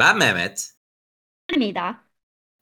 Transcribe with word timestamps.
Ben 0.00 0.18
Mehmet 0.18 0.70
Nida. 1.56 2.04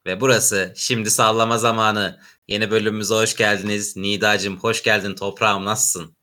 ve 0.05 0.21
burası 0.21 0.73
Şimdi 0.75 1.11
Sallama 1.11 1.57
Zamanı. 1.57 2.19
Yeni 2.47 2.71
bölümümüze 2.71 3.13
hoş 3.13 3.35
geldiniz. 3.37 3.97
Nidacığım 3.97 4.57
hoş 4.59 4.83
geldin 4.83 5.15
toprağım 5.15 5.65
nasılsın? 5.65 6.15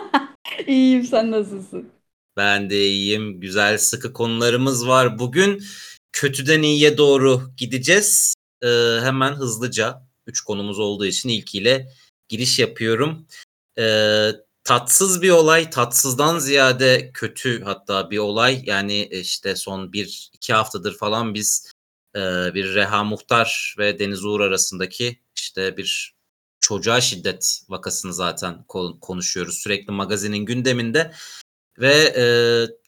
İyiyim 0.66 1.04
sen 1.04 1.30
nasılsın? 1.30 1.92
Ben 2.36 2.70
de 2.70 2.80
iyiyim. 2.80 3.40
Güzel 3.40 3.78
sıkı 3.78 4.12
konularımız 4.12 4.88
var. 4.88 5.18
Bugün 5.18 5.64
kötüden 6.12 6.62
iyiye 6.62 6.98
doğru 6.98 7.50
gideceğiz. 7.56 8.34
Ee, 8.62 8.98
hemen 9.02 9.32
hızlıca 9.32 10.02
3 10.26 10.40
konumuz 10.40 10.78
olduğu 10.78 11.06
için 11.06 11.28
ilkiyle 11.28 11.88
giriş 12.28 12.58
yapıyorum. 12.58 13.26
Ee, 13.78 14.30
tatsız 14.66 15.22
bir 15.22 15.30
olay, 15.30 15.70
tatsızdan 15.70 16.38
ziyade 16.38 17.10
kötü 17.14 17.64
hatta 17.64 18.10
bir 18.10 18.18
olay. 18.18 18.62
Yani 18.64 19.06
işte 19.06 19.56
son 19.56 19.92
bir 19.92 20.30
iki 20.32 20.52
haftadır 20.52 20.96
falan 20.98 21.34
biz 21.34 21.72
e, 22.16 22.20
bir 22.54 22.74
Reha 22.74 23.04
Muhtar 23.04 23.74
ve 23.78 23.98
Deniz 23.98 24.24
Uğur 24.24 24.40
arasındaki 24.40 25.20
işte 25.36 25.76
bir 25.76 26.16
çocuğa 26.60 27.00
şiddet 27.00 27.62
vakasını 27.68 28.14
zaten 28.14 28.64
konuşuyoruz. 29.00 29.58
Sürekli 29.58 29.92
magazinin 29.92 30.38
gündeminde 30.46 31.12
ve 31.78 32.14
e, 32.16 32.24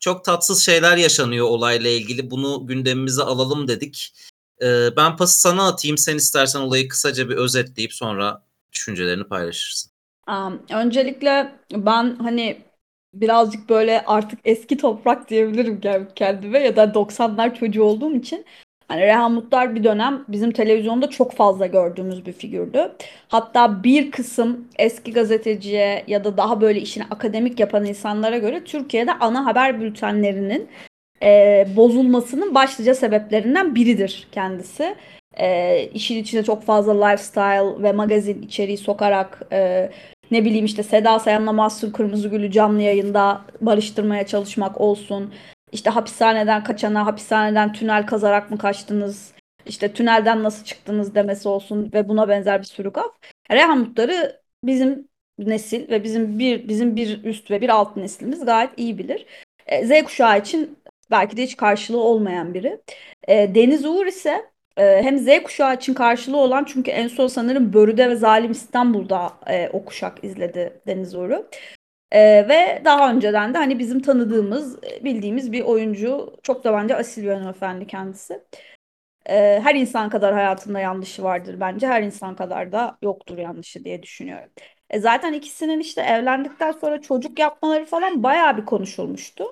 çok 0.00 0.24
tatsız 0.24 0.62
şeyler 0.62 0.96
yaşanıyor 0.96 1.46
olayla 1.46 1.90
ilgili. 1.90 2.30
Bunu 2.30 2.66
gündemimize 2.66 3.22
alalım 3.22 3.68
dedik. 3.68 4.14
E, 4.62 4.96
ben 4.96 5.16
pası 5.16 5.40
sana 5.40 5.68
atayım. 5.68 5.98
Sen 5.98 6.16
istersen 6.16 6.60
olayı 6.60 6.88
kısaca 6.88 7.28
bir 7.28 7.36
özetleyip 7.36 7.94
sonra 7.94 8.46
düşüncelerini 8.72 9.24
paylaşırsın. 9.24 9.97
Um, 10.28 10.62
öncelikle 10.70 11.52
ben 11.72 12.16
hani 12.16 12.56
birazcık 13.14 13.68
böyle 13.68 14.04
artık 14.04 14.40
eski 14.44 14.76
toprak 14.76 15.30
diyebilirim 15.30 15.80
kendime 16.14 16.58
ya 16.58 16.76
da 16.76 16.94
90'lar 16.94 17.54
çocuğu 17.54 17.82
olduğum 17.82 18.14
için 18.14 18.44
Hani 18.88 19.00
Reha 19.00 19.28
Mutlar 19.28 19.74
bir 19.74 19.84
dönem 19.84 20.24
bizim 20.28 20.50
televizyonda 20.50 21.10
çok 21.10 21.32
fazla 21.32 21.66
gördüğümüz 21.66 22.26
bir 22.26 22.32
figürdü. 22.32 22.92
Hatta 23.28 23.84
bir 23.84 24.10
kısım 24.10 24.68
eski 24.78 25.12
gazeteciye 25.12 26.04
ya 26.06 26.24
da 26.24 26.36
daha 26.36 26.60
böyle 26.60 26.80
işini 26.80 27.04
akademik 27.10 27.60
yapan 27.60 27.84
insanlara 27.84 28.38
göre 28.38 28.64
Türkiye'de 28.64 29.12
ana 29.14 29.46
haber 29.46 29.80
bültenlerinin 29.80 30.68
e, 31.22 31.66
bozulmasının 31.76 32.54
başlıca 32.54 32.94
sebeplerinden 32.94 33.74
biridir 33.74 34.28
kendisi. 34.32 34.96
E, 35.36 35.82
işin 35.94 36.16
içine 36.16 36.42
çok 36.42 36.62
fazla 36.62 37.06
lifestyle 37.06 37.82
ve 37.82 37.92
magazin 37.92 38.42
içeriği 38.42 38.78
sokarak 38.78 39.42
e, 39.52 39.90
ne 40.30 40.44
bileyim 40.44 40.64
işte 40.64 40.82
Seda 40.82 41.18
Sayan'la 41.18 41.52
Mahsun 41.52 41.90
Kırmızıgül'ü 41.90 42.50
canlı 42.50 42.82
yayında 42.82 43.44
barıştırmaya 43.60 44.26
çalışmak 44.26 44.80
olsun. 44.80 45.34
İşte 45.72 45.90
hapishaneden 45.90 46.64
kaçana 46.64 47.06
hapishaneden 47.06 47.72
tünel 47.72 48.06
kazarak 48.06 48.50
mı 48.50 48.58
kaçtınız? 48.58 49.32
İşte 49.66 49.92
tünelden 49.92 50.42
nasıl 50.42 50.64
çıktınız 50.64 51.14
demesi 51.14 51.48
olsun 51.48 51.90
ve 51.94 52.08
buna 52.08 52.28
benzer 52.28 52.60
bir 52.60 52.66
sürü 52.66 52.92
gaf. 52.92 53.10
Reyhan 53.50 53.78
Mutlar'ı 53.78 54.40
bizim 54.64 55.08
nesil 55.38 55.90
ve 55.90 56.04
bizim 56.04 56.38
bir 56.38 56.68
bizim 56.68 56.96
bir 56.96 57.24
üst 57.24 57.50
ve 57.50 57.60
bir 57.60 57.68
alt 57.68 57.96
neslimiz 57.96 58.44
gayet 58.44 58.70
iyi 58.76 58.98
bilir. 58.98 59.26
E, 59.66 59.86
Z 59.86 60.04
kuşağı 60.04 60.38
için 60.38 60.78
belki 61.10 61.36
de 61.36 61.42
hiç 61.42 61.56
karşılığı 61.56 62.02
olmayan 62.02 62.54
biri. 62.54 62.80
E, 63.28 63.54
Deniz 63.54 63.84
Uğur 63.84 64.06
ise 64.06 64.50
e, 64.78 65.02
hem 65.02 65.18
Z 65.18 65.42
kuşağı 65.44 65.74
için 65.74 65.94
karşılığı 65.94 66.36
olan 66.36 66.64
çünkü 66.64 66.90
en 66.90 67.08
son 67.08 67.26
sanırım 67.26 67.72
Börü'de 67.72 68.10
ve 68.10 68.16
Zalim 68.16 68.50
İstanbul'da 68.50 69.32
e, 69.46 69.68
o 69.72 69.84
kuşak 69.84 70.24
izledi 70.24 70.80
Deniz 70.86 71.14
Uğur'u. 71.14 71.48
Ee, 72.12 72.48
ve 72.48 72.82
daha 72.84 73.12
önceden 73.12 73.54
de 73.54 73.58
hani 73.58 73.78
bizim 73.78 74.02
tanıdığımız, 74.02 74.82
bildiğimiz 74.82 75.52
bir 75.52 75.62
oyuncu. 75.62 76.36
Çok 76.42 76.64
da 76.64 76.72
bence 76.72 76.96
asil 76.96 77.22
bir 77.22 77.28
hanımefendi 77.28 77.86
kendisi. 77.86 78.44
Ee, 79.26 79.60
her 79.64 79.74
insan 79.74 80.10
kadar 80.10 80.34
hayatında 80.34 80.80
yanlışı 80.80 81.22
vardır 81.22 81.60
bence. 81.60 81.86
Her 81.86 82.02
insan 82.02 82.36
kadar 82.36 82.72
da 82.72 82.98
yoktur 83.02 83.38
yanlışı 83.38 83.84
diye 83.84 84.02
düşünüyorum. 84.02 84.50
E 84.90 85.00
zaten 85.00 85.32
ikisinin 85.32 85.80
işte 85.80 86.02
evlendikten 86.02 86.72
sonra 86.72 87.00
çocuk 87.00 87.38
yapmaları 87.38 87.84
falan 87.84 88.22
bayağı 88.22 88.56
bir 88.56 88.64
konuşulmuştu. 88.64 89.44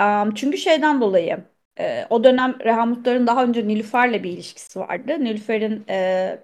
Um, 0.00 0.34
çünkü 0.34 0.58
şeyden 0.58 1.00
dolayı 1.00 1.44
e, 1.80 2.06
o 2.10 2.24
dönem 2.24 2.56
Reha 2.60 2.86
Mutlar'ın 2.86 3.26
daha 3.26 3.44
önce 3.44 3.68
Nilüfer'le 3.68 4.22
bir 4.24 4.30
ilişkisi 4.30 4.80
vardı. 4.80 5.24
Nilüfer'in 5.24 5.84
e, 5.88 6.42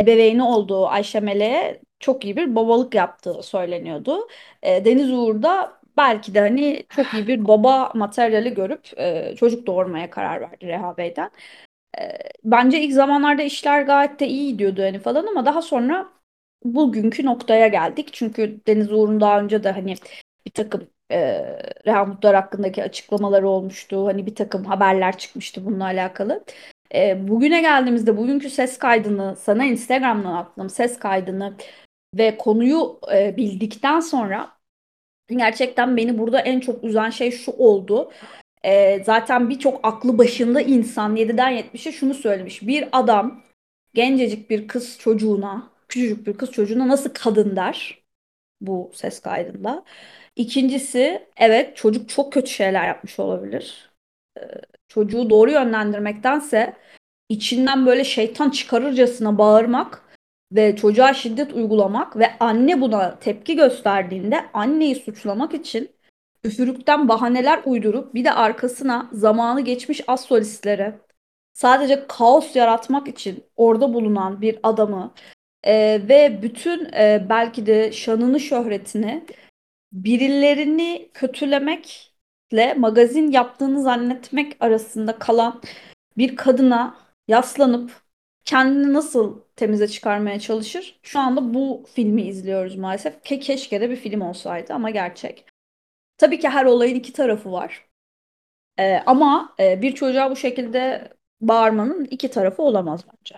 ebeveyni 0.00 0.42
olduğu 0.42 0.86
Ayşe 0.86 1.20
Mele'ye 1.20 1.80
çok 2.00 2.24
iyi 2.24 2.36
bir 2.36 2.54
babalık 2.56 2.94
yaptığı 2.94 3.42
söyleniyordu. 3.42 4.28
E, 4.62 4.84
Deniz 4.84 5.12
Uğur 5.12 5.42
da 5.42 5.80
belki 5.96 6.34
de 6.34 6.40
hani 6.40 6.86
çok 6.88 7.14
iyi 7.14 7.26
bir 7.26 7.48
baba 7.48 7.92
materyali 7.94 8.54
görüp 8.54 8.98
e, 8.98 9.34
çocuk 9.36 9.66
doğurmaya 9.66 10.10
karar 10.10 10.40
verdi 10.40 10.66
Reha 10.66 10.96
Bey'den. 10.96 11.30
E, 12.00 12.18
bence 12.44 12.80
ilk 12.82 12.92
zamanlarda 12.94 13.42
işler 13.42 13.82
gayet 13.82 14.20
de 14.20 14.28
iyi 14.28 14.52
gidiyordu 14.52 14.82
hani 14.82 14.98
falan 14.98 15.26
ama 15.26 15.46
daha 15.46 15.62
sonra 15.62 16.08
bugünkü 16.64 17.26
noktaya 17.26 17.68
geldik. 17.68 18.10
Çünkü 18.12 18.60
Deniz 18.66 18.92
Uğur'un 18.92 19.20
daha 19.20 19.40
önce 19.40 19.64
de 19.64 19.70
hani 19.72 19.94
bir 20.46 20.50
takım 20.52 20.90
e, 21.10 21.44
Reha 21.86 22.04
Mutlar 22.04 22.34
hakkındaki 22.34 22.82
açıklamaları 22.84 23.48
olmuştu. 23.48 24.06
Hani 24.06 24.26
bir 24.26 24.34
takım 24.34 24.64
haberler 24.64 25.18
çıkmıştı 25.18 25.64
bununla 25.66 25.84
alakalı. 25.84 26.44
E, 26.94 27.28
bugüne 27.28 27.60
geldiğimizde 27.60 28.16
bugünkü 28.16 28.50
ses 28.50 28.78
kaydını 28.78 29.36
sana 29.36 29.64
Instagram'dan 29.64 30.34
attım 30.34 30.70
ses 30.70 30.98
kaydını 30.98 31.54
ve 32.14 32.36
konuyu 32.36 33.00
e, 33.14 33.36
bildikten 33.36 34.00
sonra 34.00 34.58
gerçekten 35.28 35.96
beni 35.96 36.18
burada 36.18 36.40
en 36.40 36.60
çok 36.60 36.84
üzen 36.84 37.10
şey 37.10 37.30
şu 37.30 37.52
oldu. 37.52 38.12
E, 38.64 39.04
zaten 39.04 39.50
birçok 39.50 39.80
aklı 39.82 40.18
başında 40.18 40.60
insan 40.60 41.16
7'den 41.16 41.52
70'e 41.52 41.92
şunu 41.92 42.14
söylemiş. 42.14 42.62
Bir 42.62 42.88
adam 42.92 43.42
gencecik 43.94 44.50
bir 44.50 44.68
kız 44.68 44.98
çocuğuna, 44.98 45.70
küçücük 45.88 46.26
bir 46.26 46.34
kız 46.34 46.52
çocuğuna 46.52 46.88
nasıl 46.88 47.10
kadın 47.14 47.56
der 47.56 48.02
bu 48.60 48.90
ses 48.94 49.20
kaydında. 49.20 49.84
İkincisi 50.38 51.26
evet 51.36 51.76
çocuk 51.76 52.08
çok 52.08 52.32
kötü 52.32 52.50
şeyler 52.50 52.86
yapmış 52.86 53.18
olabilir. 53.18 53.90
E, 54.38 54.42
çocuğu 54.88 55.30
doğru 55.30 55.50
yönlendirmektense 55.50 56.76
içinden 57.28 57.86
böyle 57.86 58.04
şeytan 58.04 58.50
çıkarırcasına 58.50 59.38
bağırmak 59.38 60.02
ve 60.52 60.76
çocuğa 60.76 61.14
şiddet 61.14 61.52
uygulamak 61.52 62.16
ve 62.16 62.38
anne 62.40 62.80
buna 62.80 63.18
tepki 63.18 63.56
gösterdiğinde 63.56 64.44
anneyi 64.52 64.94
suçlamak 64.94 65.54
için 65.54 65.90
üfürükten 66.44 67.08
bahaneler 67.08 67.62
uydurup 67.64 68.14
bir 68.14 68.24
de 68.24 68.32
arkasına 68.32 69.08
zamanı 69.12 69.60
geçmiş 69.60 70.00
az 70.06 70.28
sadece 71.54 72.06
kaos 72.08 72.56
yaratmak 72.56 73.08
için 73.08 73.44
orada 73.56 73.94
bulunan 73.94 74.40
bir 74.40 74.58
adamı 74.62 75.14
e, 75.64 76.00
ve 76.08 76.42
bütün 76.42 76.84
e, 76.84 77.26
belki 77.28 77.66
de 77.66 77.92
şanını 77.92 78.40
şöhretini 78.40 79.24
birilerini 79.92 81.10
kötülemekle 81.14 82.74
magazin 82.76 83.30
yaptığını 83.30 83.82
zannetmek 83.82 84.56
arasında 84.60 85.18
kalan 85.18 85.62
bir 86.18 86.36
kadına 86.36 86.96
yaslanıp 87.28 88.02
kendini 88.44 88.92
nasıl 88.92 89.40
temize 89.56 89.88
çıkarmaya 89.88 90.40
çalışır? 90.40 91.00
Şu 91.02 91.20
anda 91.20 91.54
bu 91.54 91.84
filmi 91.94 92.22
izliyoruz 92.22 92.76
maalesef. 92.76 93.22
Ke 93.24 93.38
keşke 93.40 93.80
de 93.80 93.90
bir 93.90 93.96
film 93.96 94.20
olsaydı 94.20 94.74
ama 94.74 94.90
gerçek. 94.90 95.46
Tabii 96.18 96.40
ki 96.40 96.48
her 96.48 96.64
olayın 96.64 96.94
iki 96.94 97.12
tarafı 97.12 97.52
var. 97.52 97.86
Ee, 98.78 99.02
ama 99.06 99.54
e, 99.60 99.82
bir 99.82 99.94
çocuğa 99.94 100.30
bu 100.30 100.36
şekilde 100.36 101.12
bağırmanın 101.40 102.04
iki 102.04 102.30
tarafı 102.30 102.62
olamaz 102.62 103.04
bence. 103.08 103.36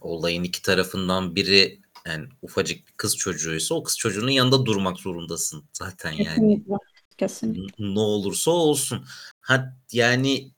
Olayın 0.00 0.42
iki 0.44 0.62
tarafından 0.62 1.36
biri 1.36 1.82
yani 2.06 2.28
ufacık 2.42 2.86
bir 2.86 2.92
kız 2.92 3.16
çocuğuysa 3.16 3.74
o 3.74 3.82
kız 3.82 3.98
çocuğunun 3.98 4.30
yanında 4.30 4.66
durmak 4.66 4.98
zorundasın 4.98 5.64
zaten 5.72 6.10
yani. 6.12 6.24
Kesinlikle. 6.24 6.74
Kesinlikle. 7.18 7.94
Ne 7.94 8.00
olursa 8.00 8.50
olsun. 8.50 9.06
Ha, 9.40 9.76
yani 9.92 10.52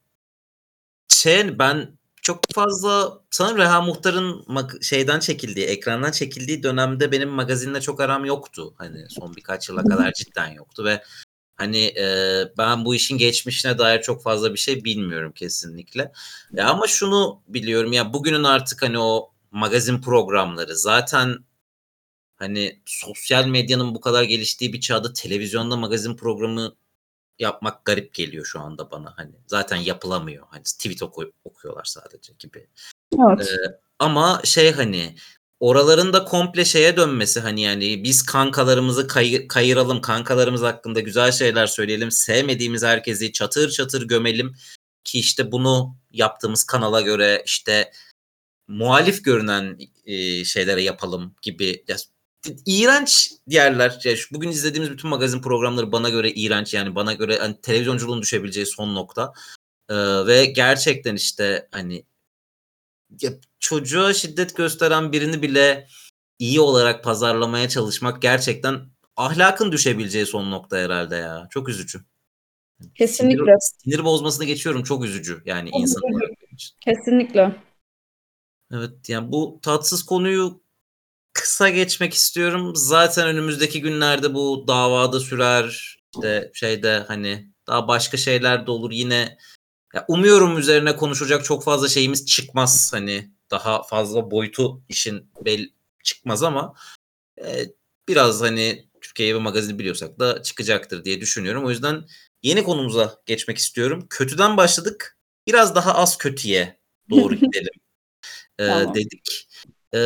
şey 1.09 1.59
ben 1.59 1.99
çok 2.23 2.41
fazla 2.55 3.21
sanırım 3.31 3.59
Reha 3.59 3.81
Muhtar'ın 3.81 4.45
şeyden 4.83 5.21
çekildiği, 5.21 5.67
ekrandan 5.67 6.11
çekildiği 6.11 6.63
dönemde 6.63 7.13
benim 7.13 7.29
magazinle 7.29 7.81
çok 7.81 8.01
aram 8.01 8.25
yoktu. 8.25 8.75
Hani 8.79 9.07
son 9.09 9.37
birkaç 9.37 9.69
yıla 9.69 9.85
kadar 9.85 10.13
cidden 10.13 10.49
yoktu 10.49 10.85
ve 10.85 11.03
hani 11.57 11.85
e, 11.85 12.45
ben 12.59 12.85
bu 12.85 12.95
işin 12.95 13.19
geçmişine 13.19 13.79
dair 13.79 14.03
çok 14.03 14.23
fazla 14.23 14.53
bir 14.53 14.59
şey 14.59 14.85
bilmiyorum 14.85 15.33
kesinlikle. 15.33 16.13
E, 16.57 16.63
ama 16.63 16.87
şunu 16.87 17.41
biliyorum 17.49 17.93
ya 17.93 18.13
bugünün 18.13 18.45
artık 18.45 18.83
hani 18.83 18.99
o 18.99 19.33
magazin 19.51 20.01
programları 20.01 20.77
zaten 20.77 21.45
hani 22.37 22.81
sosyal 22.85 23.47
medyanın 23.47 23.95
bu 23.95 24.01
kadar 24.01 24.23
geliştiği 24.23 24.73
bir 24.73 24.81
çağda 24.81 25.13
televizyonda 25.13 25.77
magazin 25.77 26.17
programı 26.17 26.77
yapmak 27.39 27.85
garip 27.85 28.15
geliyor 28.15 28.45
şu 28.45 28.61
anda 28.61 28.91
bana 28.91 29.13
hani 29.17 29.33
zaten 29.47 29.77
yapılamıyor 29.77 30.47
hani 30.51 30.63
tweet 30.63 31.03
oku- 31.03 31.33
okuyorlar 31.45 31.85
sadece 31.85 32.33
gibi. 32.39 32.69
Evet. 33.19 33.49
Ee, 33.49 33.81
ama 33.99 34.41
şey 34.45 34.73
hani 34.73 35.17
oraların 35.61 36.13
da 36.13 36.25
komple 36.25 36.65
şeye 36.65 36.97
dönmesi 36.97 37.41
hani 37.41 37.61
yani 37.61 38.05
biz 38.05 38.23
kankalarımızı 38.23 39.07
kay- 39.07 39.49
kayıralım, 39.49 40.01
kankalarımız 40.01 40.63
hakkında 40.63 41.01
güzel 41.01 41.33
şeyler 41.33 41.67
söyleyelim, 41.67 42.11
sevmediğimiz 42.11 42.83
herkesi 42.83 43.33
çatır 43.33 43.71
çatır 43.71 44.09
gömelim 44.09 44.57
ki 45.05 45.19
işte 45.19 45.53
bunu 45.53 45.97
yaptığımız 46.11 46.65
kanala 46.65 47.01
göre 47.01 47.43
işte 47.47 47.93
muhalif 48.69 49.25
görünen 49.25 49.79
e, 50.05 50.45
şeylere 50.45 50.83
yapalım 50.83 51.35
gibi 51.43 51.85
ya, 51.89 51.97
iğrenç 52.67 53.33
yerler. 53.47 54.01
Ya, 54.05 54.17
şu 54.17 54.35
bugün 54.35 54.49
izlediğimiz 54.49 54.91
bütün 54.91 55.11
magazin 55.11 55.43
programları 55.43 55.93
bana 55.93 56.09
göre 56.09 56.31
iğrenç 56.31 56.75
yani 56.75 56.95
bana 56.95 57.13
göre 57.13 57.39
hani, 57.39 57.61
televizyonculuğun 57.61 58.23
düşebileceği 58.23 58.67
son 58.67 58.95
nokta. 58.95 59.33
Ee, 59.91 59.95
ve 60.27 60.45
gerçekten 60.47 61.15
işte 61.15 61.69
hani 61.73 62.05
ya, 63.21 63.33
çocuğa 63.61 64.13
şiddet 64.13 64.57
gösteren 64.57 65.13
birini 65.13 65.43
bile 65.43 65.87
iyi 66.39 66.61
olarak 66.61 67.05
pazarlamaya 67.05 67.69
çalışmak 67.69 68.23
gerçekten 68.23 68.81
ahlakın 69.17 69.73
düşebileceği 69.73 70.27
son 70.27 70.51
nokta 70.51 70.77
herhalde 70.77 71.17
ya. 71.17 71.47
Çok 71.51 71.69
üzücü. 71.69 72.01
Kesinlikle. 72.95 73.45
Sinir, 73.61 73.85
sinir 73.85 74.05
bozmasını 74.05 74.45
geçiyorum. 74.45 74.83
Çok 74.83 75.05
üzücü 75.05 75.43
yani 75.45 75.71
insan 75.71 76.03
olarak. 76.03 76.31
Kesinlikle. 76.81 77.66
Evet 78.73 79.09
yani 79.09 79.33
bu 79.33 79.61
tatsız 79.63 80.03
konuyu 80.03 80.63
kısa 81.33 81.69
geçmek 81.69 82.15
istiyorum. 82.15 82.73
Zaten 82.77 83.29
önümüzdeki 83.29 83.81
günlerde 83.81 84.35
bu 84.35 84.65
davada 84.69 85.21
sürer. 85.21 85.97
İşte 86.15 86.51
şeyde 86.55 87.05
hani 87.09 87.53
daha 87.67 87.89
başka 87.89 88.17
şeyler 88.17 88.67
de 88.67 88.71
olur 88.71 88.91
yine. 88.91 89.39
Ya 89.95 90.05
umuyorum 90.09 90.59
üzerine 90.59 90.97
konuşacak 90.97 91.45
çok 91.45 91.65
fazla 91.65 91.89
şeyimiz 91.89 92.27
çıkmaz. 92.27 92.93
Hani 92.93 93.31
daha 93.51 93.83
fazla 93.83 94.31
boyutu 94.31 94.83
işin 94.89 95.31
bel 95.45 95.71
çıkmaz 96.05 96.43
ama 96.43 96.75
e, 97.45 97.67
biraz 98.09 98.41
hani 98.41 98.89
Türkiye'yi 99.01 99.35
ve 99.35 99.39
magazini 99.39 99.79
biliyorsak 99.79 100.19
da 100.19 100.43
çıkacaktır 100.43 101.05
diye 101.05 101.21
düşünüyorum. 101.21 101.65
O 101.65 101.71
yüzden 101.71 102.07
yeni 102.43 102.63
konumuza 102.65 103.23
geçmek 103.27 103.59
istiyorum. 103.59 104.07
Kötüden 104.11 104.57
başladık. 104.57 105.19
Biraz 105.47 105.75
daha 105.75 105.95
az 105.95 106.19
kötüye 106.19 106.81
doğru 107.11 107.35
gidelim 107.41 107.73
e, 108.59 108.67
tamam. 108.67 108.95
dedik. 108.95 109.49
E, 109.95 110.01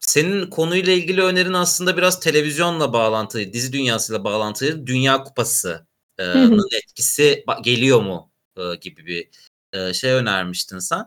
senin 0.00 0.50
konuyla 0.50 0.92
ilgili 0.92 1.22
önerin 1.22 1.52
aslında 1.52 1.96
biraz 1.96 2.20
televizyonla 2.20 2.92
bağlantılı, 2.92 3.52
dizi 3.52 3.72
dünyasıyla 3.72 4.24
bağlantılı. 4.24 4.86
Dünya 4.86 5.22
Kupası'nın 5.24 6.68
etkisi 6.76 7.44
geliyor 7.62 8.00
mu 8.02 8.30
e, 8.56 8.62
gibi 8.80 9.06
bir 9.06 9.28
e, 9.72 9.94
şey 9.94 10.12
önermiştin 10.12 10.78
sen. 10.78 11.04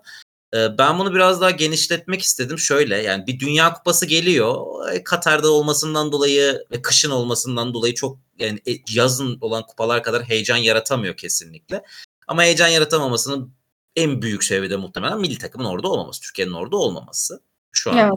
E, 0.54 0.78
ben 0.78 1.00
bunu 1.00 1.14
biraz 1.14 1.42
daha 1.42 1.52
genişletmek 1.52 2.22
istedim. 2.22 2.60
Şöyle 2.60 2.98
yani 2.98 3.28
bir 3.28 3.40
Dünya 3.40 3.74
Kupası 3.74 4.06
geliyor. 4.06 4.66
E, 4.94 5.04
Katar'da 5.04 5.52
olmasından 5.52 6.12
dolayı 6.12 6.66
ve 6.72 6.82
kışın 6.82 7.12
olmasından 7.12 7.74
dolayı 7.74 7.94
çok 7.94 8.20
yani 8.40 8.60
e, 8.68 8.72
yazın 8.90 9.38
olan 9.42 9.66
kupalar 9.66 10.04
kadar 10.04 10.24
heyecan 10.24 10.58
yaratamıyor 10.58 11.18
kesinlikle. 11.18 11.84
Ama 12.28 12.44
heyecan 12.44 12.68
yaratamamasının 12.68 13.54
en 13.96 14.22
büyük 14.22 14.44
sebebi 14.44 14.70
de 14.70 14.76
muhtemelen 14.76 15.20
milli 15.20 15.38
takımın 15.38 15.66
orada 15.66 15.88
olmaması, 15.88 16.22
Türkiye'nin 16.22 16.54
orada 16.54 16.78
olmaması 16.78 17.42
şu 17.72 17.92
an. 17.92 17.98
Evet. 17.98 18.14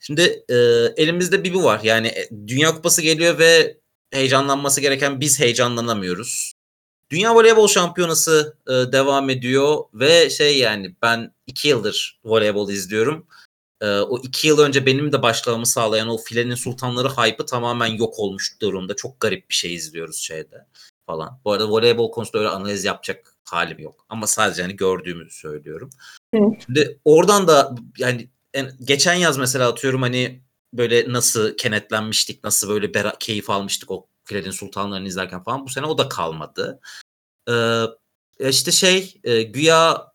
Şimdi 0.00 0.44
e, 0.48 0.54
elimizde 0.96 1.44
bir 1.44 1.54
bu 1.54 1.64
var. 1.64 1.80
Yani 1.82 2.06
e, 2.06 2.28
Dünya 2.46 2.74
Kupası 2.74 3.02
geliyor 3.02 3.38
ve 3.38 3.78
heyecanlanması 4.12 4.80
gereken 4.80 5.20
biz 5.20 5.40
heyecanlanamıyoruz. 5.40 6.52
Dünya 7.10 7.34
Voleybol 7.34 7.68
Şampiyonası 7.68 8.58
e, 8.68 8.72
devam 8.72 9.30
ediyor 9.30 9.84
ve 9.94 10.30
şey 10.30 10.58
yani 10.58 10.96
ben 11.02 11.34
iki 11.46 11.68
yıldır 11.68 12.20
voleybol 12.24 12.70
izliyorum. 12.70 13.26
E, 13.80 13.86
o 13.86 14.18
iki 14.22 14.48
yıl 14.48 14.58
önce 14.58 14.86
benim 14.86 15.12
de 15.12 15.22
başlamamı 15.22 15.66
sağlayan 15.66 16.08
o 16.08 16.16
filenin 16.16 16.54
sultanları 16.54 17.08
hype'ı 17.08 17.46
tamamen 17.46 17.86
yok 17.86 18.18
olmuş 18.18 18.60
durumda. 18.60 18.96
Çok 18.96 19.20
garip 19.20 19.50
bir 19.50 19.54
şey 19.54 19.74
izliyoruz 19.74 20.16
şeyde 20.16 20.66
falan. 21.06 21.40
Bu 21.44 21.52
arada 21.52 21.70
voleybol 21.70 22.10
konusunda 22.10 22.38
öyle 22.38 22.48
analiz 22.48 22.84
yapacak 22.84 23.33
halim 23.50 23.78
yok. 23.78 24.06
Ama 24.08 24.26
sadece 24.26 24.62
hani 24.62 24.76
gördüğümü 24.76 25.30
söylüyorum. 25.30 25.90
Hı. 26.34 26.40
Şimdi 26.64 27.00
oradan 27.04 27.48
da 27.48 27.74
yani 27.98 28.30
en, 28.54 28.70
geçen 28.84 29.14
yaz 29.14 29.38
mesela 29.38 29.68
atıyorum 29.68 30.02
hani 30.02 30.42
böyle 30.72 31.12
nasıl 31.12 31.56
kenetlenmiştik, 31.56 32.44
nasıl 32.44 32.68
böyle 32.68 32.86
bera- 32.86 33.18
keyif 33.18 33.50
almıştık 33.50 33.90
o 33.90 34.08
Filenin 34.24 34.50
Sultanlarını 34.50 35.08
izlerken 35.08 35.42
falan. 35.42 35.64
Bu 35.64 35.68
sene 35.68 35.86
o 35.86 35.98
da 35.98 36.08
kalmadı. 36.08 36.80
Ee, 37.48 37.84
işte 38.40 38.72
şey 38.72 39.20
e, 39.24 39.42
güya 39.42 40.12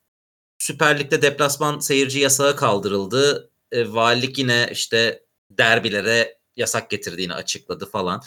Süper 0.58 1.00
Lig'de 1.00 1.22
deplasman 1.22 1.80
seyirci 1.80 2.20
yasağı 2.20 2.56
kaldırıldı. 2.56 3.52
E, 3.72 3.94
valilik 3.94 4.38
yine 4.38 4.70
işte 4.72 5.24
derbilere 5.52 6.40
yasak 6.56 6.90
getirdiğini 6.90 7.34
açıkladı 7.34 7.86
falan. 7.86 8.22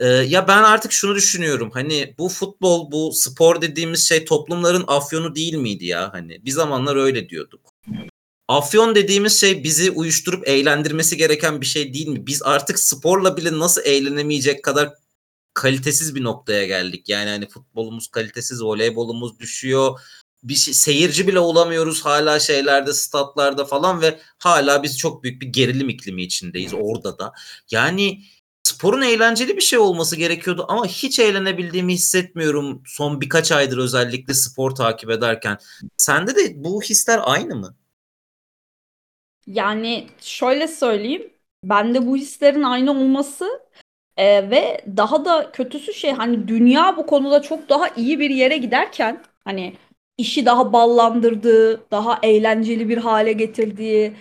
E, 0.00 0.06
ya 0.06 0.48
ben 0.48 0.62
artık 0.62 0.92
şunu 0.92 1.14
düşünüyorum. 1.14 1.70
Hani 1.74 2.14
bu 2.18 2.28
futbol, 2.28 2.90
bu 2.90 3.12
spor 3.12 3.60
dediğimiz 3.60 4.08
şey 4.08 4.24
toplumların 4.24 4.84
afyonu 4.86 5.34
değil 5.34 5.54
miydi 5.54 5.86
ya? 5.86 6.12
Hani 6.12 6.44
bir 6.44 6.50
zamanlar 6.50 6.96
öyle 6.96 7.28
diyorduk. 7.28 7.60
Afyon 8.48 8.94
dediğimiz 8.94 9.40
şey 9.40 9.64
bizi 9.64 9.90
uyuşturup 9.90 10.48
eğlendirmesi 10.48 11.16
gereken 11.16 11.60
bir 11.60 11.66
şey 11.66 11.94
değil 11.94 12.08
mi? 12.08 12.26
Biz 12.26 12.42
artık 12.42 12.78
sporla 12.78 13.36
bile 13.36 13.58
nasıl 13.58 13.82
eğlenemeyecek 13.84 14.64
kadar 14.64 14.94
kalitesiz 15.54 16.14
bir 16.14 16.24
noktaya 16.24 16.66
geldik. 16.66 17.08
Yani 17.08 17.30
hani 17.30 17.48
futbolumuz 17.48 18.08
kalitesiz, 18.08 18.62
voleybolumuz 18.62 19.38
düşüyor. 19.38 20.00
Bir 20.42 20.54
şey, 20.54 20.74
seyirci 20.74 21.28
bile 21.28 21.38
olamıyoruz 21.38 22.04
hala 22.04 22.40
şeylerde, 22.40 22.92
statlarda 22.92 23.64
falan 23.64 24.02
ve 24.02 24.20
hala 24.38 24.82
biz 24.82 24.98
çok 24.98 25.22
büyük 25.22 25.42
bir 25.42 25.46
gerilim 25.46 25.88
iklimi 25.88 26.22
içindeyiz 26.22 26.74
orada 26.74 27.18
da. 27.18 27.32
Yani 27.70 28.22
sporun 28.74 29.02
eğlenceli 29.02 29.56
bir 29.56 29.62
şey 29.62 29.78
olması 29.78 30.16
gerekiyordu 30.16 30.64
ama 30.68 30.86
hiç 30.86 31.18
eğlenebildiğimi 31.18 31.92
hissetmiyorum 31.92 32.82
son 32.86 33.20
birkaç 33.20 33.52
aydır 33.52 33.78
özellikle 33.78 34.34
spor 34.34 34.70
takip 34.70 35.10
ederken. 35.10 35.58
Sende 35.96 36.36
de 36.36 36.64
bu 36.64 36.82
hisler 36.82 37.20
aynı 37.22 37.56
mı? 37.56 37.76
Yani 39.46 40.06
şöyle 40.20 40.68
söyleyeyim. 40.68 41.30
Bende 41.64 42.06
bu 42.06 42.16
hislerin 42.16 42.62
aynı 42.62 42.90
olması 42.90 43.60
e, 44.16 44.50
ve 44.50 44.84
daha 44.96 45.24
da 45.24 45.52
kötüsü 45.52 45.94
şey 45.94 46.12
hani 46.12 46.48
dünya 46.48 46.96
bu 46.96 47.06
konuda 47.06 47.42
çok 47.42 47.68
daha 47.68 47.88
iyi 47.88 48.18
bir 48.18 48.30
yere 48.30 48.56
giderken 48.56 49.22
hani 49.44 49.76
işi 50.18 50.46
daha 50.46 50.72
ballandırdığı, 50.72 51.90
daha 51.90 52.18
eğlenceli 52.22 52.88
bir 52.88 52.98
hale 52.98 53.32
getirdiği, 53.32 54.12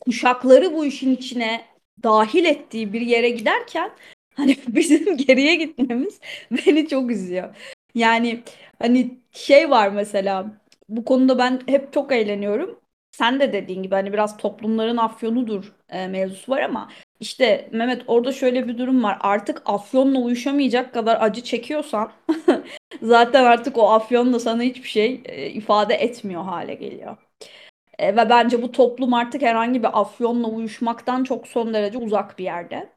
kuşakları 0.00 0.74
bu 0.74 0.86
işin 0.86 1.14
içine 1.16 1.75
dahil 2.02 2.44
ettiği 2.44 2.92
bir 2.92 3.00
yere 3.00 3.30
giderken 3.30 3.90
hani 4.34 4.56
bizim 4.68 5.16
geriye 5.16 5.54
gitmemiz 5.54 6.20
beni 6.50 6.88
çok 6.88 7.10
üzüyor. 7.10 7.56
Yani 7.94 8.42
hani 8.78 9.18
şey 9.32 9.70
var 9.70 9.88
mesela 9.88 10.46
bu 10.88 11.04
konuda 11.04 11.38
ben 11.38 11.60
hep 11.66 11.92
çok 11.92 12.12
eğleniyorum. 12.12 12.80
Sen 13.12 13.40
de 13.40 13.52
dediğin 13.52 13.82
gibi 13.82 13.94
hani 13.94 14.12
biraz 14.12 14.36
toplumların 14.36 14.96
afyonudur 14.96 15.72
e, 15.88 16.06
mevzusu 16.08 16.52
var 16.52 16.60
ama 16.62 16.90
işte 17.20 17.68
Mehmet 17.72 18.02
orada 18.06 18.32
şöyle 18.32 18.68
bir 18.68 18.78
durum 18.78 19.02
var. 19.04 19.18
Artık 19.20 19.62
afyonla 19.66 20.18
uyuşamayacak 20.18 20.94
kadar 20.94 21.18
acı 21.20 21.42
çekiyorsan 21.44 22.12
zaten 23.02 23.44
artık 23.44 23.78
o 23.78 23.90
afyon 23.92 24.32
da 24.32 24.40
sana 24.40 24.62
hiçbir 24.62 24.88
şey 24.88 25.22
e, 25.24 25.50
ifade 25.50 25.94
etmiyor 25.94 26.42
hale 26.44 26.74
geliyor. 26.74 27.25
E, 27.98 28.16
ve 28.16 28.30
bence 28.30 28.62
bu 28.62 28.72
toplum 28.72 29.14
artık 29.14 29.42
herhangi 29.42 29.82
bir 29.82 30.00
afyonla 30.00 30.48
uyuşmaktan 30.48 31.24
çok 31.24 31.48
son 31.48 31.74
derece 31.74 31.98
uzak 31.98 32.38
bir 32.38 32.44
yerde. 32.44 32.92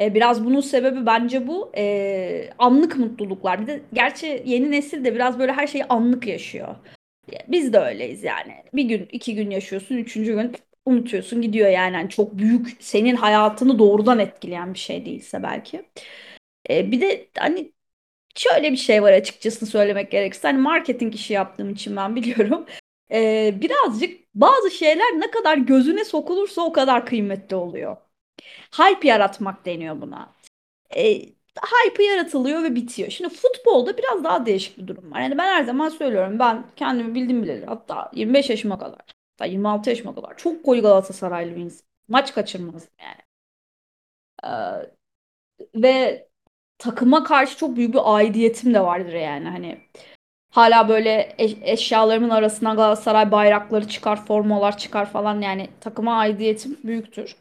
E, 0.00 0.14
biraz 0.14 0.44
bunun 0.44 0.60
sebebi 0.60 1.06
bence 1.06 1.46
bu 1.48 1.72
e, 1.76 2.50
anlık 2.58 2.96
mutluluklar. 2.96 3.60
Bir 3.60 3.66
de 3.66 3.82
gerçi 3.92 4.42
yeni 4.46 4.70
nesil 4.70 5.04
de 5.04 5.14
biraz 5.14 5.38
böyle 5.38 5.52
her 5.52 5.66
şeyi 5.66 5.84
anlık 5.84 6.26
yaşıyor. 6.26 6.76
Biz 7.48 7.72
de 7.72 7.78
öyleyiz 7.78 8.24
yani. 8.24 8.54
Bir 8.74 8.84
gün, 8.84 9.08
iki 9.12 9.34
gün 9.34 9.50
yaşıyorsun, 9.50 9.96
üçüncü 9.96 10.34
gün 10.34 10.52
unutuyorsun 10.86 11.42
gidiyor 11.42 11.68
yani. 11.70 11.94
yani 11.96 12.10
çok 12.10 12.38
büyük 12.38 12.76
senin 12.80 13.16
hayatını 13.16 13.78
doğrudan 13.78 14.18
etkileyen 14.18 14.74
bir 14.74 14.78
şey 14.78 15.06
değilse 15.06 15.42
belki. 15.42 15.82
E, 16.70 16.92
bir 16.92 17.00
de 17.00 17.28
hani 17.38 17.72
şöyle 18.36 18.72
bir 18.72 18.76
şey 18.76 19.02
var 19.02 19.12
açıkçası 19.12 19.66
söylemek 19.66 20.10
gerekirse. 20.10 20.48
Hani 20.48 20.58
marketing 20.58 21.14
işi 21.14 21.32
yaptığım 21.32 21.70
için 21.70 21.96
ben 21.96 22.16
biliyorum. 22.16 22.66
E, 23.12 23.54
birazcık 23.60 24.20
bazı 24.34 24.70
şeyler 24.70 25.06
ne 25.20 25.30
kadar 25.30 25.56
gözüne 25.58 26.04
sokulursa 26.04 26.62
o 26.62 26.72
kadar 26.72 27.06
kıymetli 27.06 27.56
oluyor. 27.56 27.96
Hype 28.72 29.08
yaratmak 29.08 29.66
deniyor 29.66 30.00
buna. 30.00 30.34
E, 30.96 31.14
hype 31.56 32.04
yaratılıyor 32.04 32.62
ve 32.62 32.74
bitiyor. 32.74 33.10
Şimdi 33.10 33.34
futbolda 33.34 33.98
biraz 33.98 34.24
daha 34.24 34.46
değişik 34.46 34.78
bir 34.78 34.86
durum 34.88 35.12
var. 35.12 35.20
Yani 35.20 35.38
ben 35.38 35.48
her 35.58 35.64
zaman 35.64 35.88
söylüyorum 35.88 36.38
ben 36.38 36.64
kendimi 36.76 37.14
bildim 37.14 37.42
bileli 37.42 37.66
hatta 37.66 38.10
25 38.14 38.50
yaşıma 38.50 38.78
kadar 38.78 39.00
hatta 39.32 39.46
26 39.46 39.90
yaşıma 39.90 40.14
kadar 40.14 40.36
çok 40.38 40.64
koyu 40.64 40.82
Galatasaraylı 40.82 41.56
bir 41.56 41.60
insan. 41.62 41.86
Maç 42.08 42.34
kaçırmaz 42.34 42.88
yani. 43.00 43.16
Ee, 44.44 44.92
ve 45.74 46.28
takıma 46.78 47.24
karşı 47.24 47.58
çok 47.58 47.76
büyük 47.76 47.94
bir 47.94 48.00
aidiyetim 48.16 48.74
de 48.74 48.80
vardır 48.80 49.12
yani 49.12 49.48
hani 49.48 49.80
Hala 50.52 50.88
böyle 50.88 51.34
eş- 51.38 51.56
eşyalarımın 51.62 52.30
arasına 52.30 52.74
Galatasaray 52.74 53.32
bayrakları 53.32 53.88
çıkar, 53.88 54.24
formalar 54.26 54.78
çıkar 54.78 55.06
falan 55.10 55.40
yani 55.40 55.68
takıma 55.80 56.16
aidiyetim 56.16 56.78
büyüktür. 56.84 57.36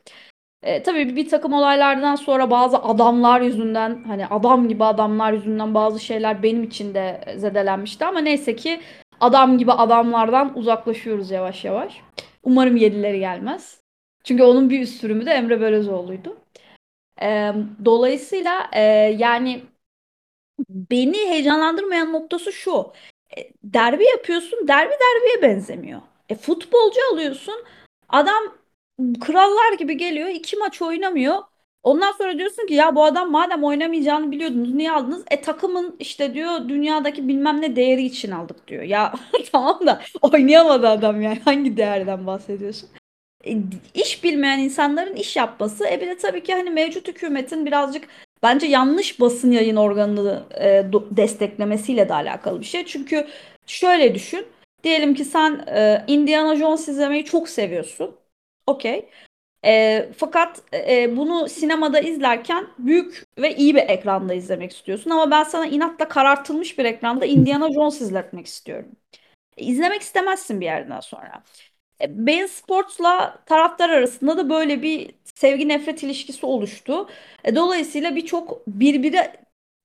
E, 0.63 0.83
tabii 0.83 1.15
bir 1.15 1.29
takım 1.29 1.53
olaylardan 1.53 2.15
sonra 2.15 2.51
bazı 2.51 2.77
adamlar 2.77 3.41
yüzünden 3.41 4.03
hani 4.07 4.27
adam 4.27 4.67
gibi 4.67 4.83
adamlar 4.83 5.33
yüzünden 5.33 5.73
bazı 5.73 5.99
şeyler 5.99 6.43
benim 6.43 6.63
için 6.63 6.93
de 6.93 7.35
zedelenmişti 7.37 8.05
ama 8.05 8.19
neyse 8.19 8.55
ki 8.55 8.81
adam 9.19 9.57
gibi 9.57 9.71
adamlardan 9.71 10.57
uzaklaşıyoruz 10.57 11.31
yavaş 11.31 11.65
yavaş. 11.65 12.01
Umarım 12.43 12.75
yedileri 12.75 13.19
gelmez. 13.19 13.81
Çünkü 14.23 14.43
onun 14.43 14.69
bir 14.69 14.79
üst 14.81 15.01
sürümü 15.01 15.25
de 15.25 15.31
Emre 15.31 15.61
Belözoğlu'ydu. 15.61 16.37
E, 17.21 17.53
dolayısıyla 17.85 18.69
e, 18.73 18.81
yani 19.19 19.61
beni 20.69 21.17
heyecanlandırmayan 21.17 22.13
noktası 22.13 22.51
şu. 22.53 22.93
E, 23.37 23.51
derbi 23.63 24.05
yapıyorsun, 24.05 24.67
derbi 24.67 24.93
derbiye 24.93 25.41
benzemiyor. 25.41 26.01
E, 26.29 26.35
futbolcu 26.35 26.99
alıyorsun, 27.13 27.63
adam 28.09 28.43
krallar 29.19 29.73
gibi 29.79 29.97
geliyor, 29.97 30.29
iki 30.29 30.57
maç 30.57 30.81
oynamıyor. 30.81 31.37
Ondan 31.83 32.11
sonra 32.11 32.37
diyorsun 32.37 32.67
ki 32.67 32.73
ya 32.73 32.95
bu 32.95 33.03
adam 33.03 33.31
madem 33.31 33.63
oynamayacağını 33.63 34.31
biliyordunuz 34.31 34.73
niye 34.73 34.91
aldınız? 34.91 35.23
E 35.31 35.41
takımın 35.41 35.95
işte 35.99 36.33
diyor 36.33 36.69
dünyadaki 36.69 37.27
bilmem 37.27 37.61
ne 37.61 37.75
değeri 37.75 38.03
için 38.03 38.31
aldık 38.31 38.67
diyor. 38.67 38.83
Ya 38.83 39.13
tamam 39.51 39.87
da 39.87 40.01
oynayamadı 40.21 40.87
adam 40.87 41.21
yani 41.21 41.39
hangi 41.45 41.77
değerden 41.77 42.27
bahsediyorsun? 42.27 42.89
E, 43.45 43.57
iş 43.93 44.23
bilmeyen 44.23 44.59
insanların 44.59 45.15
iş 45.15 45.35
yapması. 45.35 45.87
E 45.87 46.01
bir 46.01 46.07
de 46.07 46.17
tabii 46.17 46.43
ki 46.43 46.53
hani 46.53 46.69
mevcut 46.69 47.07
hükümetin 47.07 47.65
birazcık 47.65 48.07
bence 48.43 48.67
yanlış 48.67 49.19
basın 49.19 49.51
yayın 49.51 49.75
organını 49.75 50.43
e, 50.61 50.85
desteklemesiyle 51.11 52.09
de 52.09 52.13
alakalı 52.13 52.59
bir 52.59 52.65
şey. 52.65 52.85
Çünkü 52.85 53.27
şöyle 53.67 54.15
düşün. 54.15 54.47
Diyelim 54.83 55.13
ki 55.15 55.25
sen 55.25 55.65
e, 55.67 56.03
Indiana 56.07 56.55
Jones 56.55 56.87
izlemeyi 56.87 57.25
çok 57.25 57.49
seviyorsun. 57.49 58.15
Okey. 58.67 59.09
E, 59.65 60.09
fakat 60.17 60.61
e, 60.73 61.17
bunu 61.17 61.49
sinemada 61.49 61.99
izlerken 61.99 62.67
büyük 62.79 63.23
ve 63.37 63.55
iyi 63.55 63.75
bir 63.75 63.81
ekranda 63.81 64.33
izlemek 64.33 64.71
istiyorsun. 64.71 65.09
Ama 65.11 65.31
ben 65.31 65.43
sana 65.43 65.65
inatla 65.65 66.07
karartılmış 66.07 66.77
bir 66.77 66.85
ekranda 66.85 67.25
Indiana 67.25 67.71
Jones 67.73 68.01
izletmek 68.01 68.45
istiyorum. 68.47 68.91
E, 69.57 69.65
izlemek 69.65 70.01
istemezsin 70.01 70.61
bir 70.61 70.65
yerden 70.65 70.99
sonra. 70.99 71.43
E, 72.01 72.27
Bein 72.27 72.45
Sports'la 72.45 73.43
taraftar 73.45 73.89
arasında 73.89 74.37
da 74.37 74.49
böyle 74.49 74.81
bir 74.81 75.11
sevgi 75.35 75.67
nefret 75.67 76.03
ilişkisi 76.03 76.45
oluştu. 76.45 77.09
E, 77.43 77.55
dolayısıyla 77.55 78.15
birçok 78.15 78.67
birbiri 78.67 79.17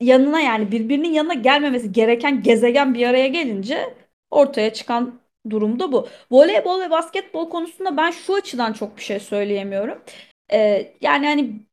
yanına 0.00 0.40
yani 0.40 0.72
birbirinin 0.72 1.12
yanına 1.12 1.34
gelmemesi 1.34 1.92
gereken 1.92 2.42
gezegen 2.42 2.94
bir 2.94 3.06
araya 3.06 3.28
gelince 3.28 3.94
ortaya 4.30 4.72
çıkan 4.72 5.20
durum 5.50 5.80
da 5.80 5.92
bu. 5.92 6.08
Voleybol 6.30 6.80
ve 6.80 6.90
basketbol 6.90 7.50
konusunda 7.50 7.96
ben 7.96 8.10
şu 8.10 8.34
açıdan 8.34 8.72
çok 8.72 8.96
bir 8.96 9.02
şey 9.02 9.20
söyleyemiyorum. 9.20 10.02
E, 10.52 10.92
yani 11.00 11.26
hani 11.26 11.66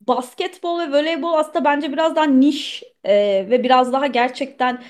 basketbol 0.00 0.80
ve 0.80 0.98
voleybol 0.98 1.34
aslında 1.34 1.64
bence 1.64 1.92
biraz 1.92 2.16
daha 2.16 2.24
niş 2.24 2.82
e, 3.04 3.14
ve 3.50 3.64
biraz 3.64 3.92
daha 3.92 4.06
gerçekten 4.06 4.82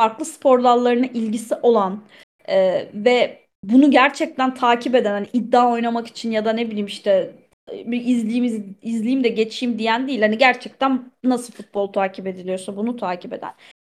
farklı 0.00 0.24
spor 0.24 0.64
dallarına 0.64 1.06
ilgisi 1.06 1.54
olan 1.54 2.04
e, 2.48 2.88
ve 2.94 3.45
bunu 3.70 3.90
gerçekten 3.90 4.54
takip 4.54 4.94
eden 4.94 5.12
hani 5.12 5.26
iddia 5.32 5.70
oynamak 5.70 6.06
için 6.06 6.30
ya 6.30 6.44
da 6.44 6.52
ne 6.52 6.70
bileyim 6.70 6.86
işte 6.86 7.34
bir 7.72 8.06
izleyeyim, 8.06 8.76
izleyeyim 8.82 9.24
de 9.24 9.28
geçeyim 9.28 9.78
diyen 9.78 10.08
değil. 10.08 10.20
Hani 10.20 10.38
gerçekten 10.38 11.12
nasıl 11.24 11.52
futbol 11.52 11.92
takip 11.92 12.26
ediliyorsa 12.26 12.76
bunu 12.76 12.96
takip 12.96 13.32
eden. 13.32 13.52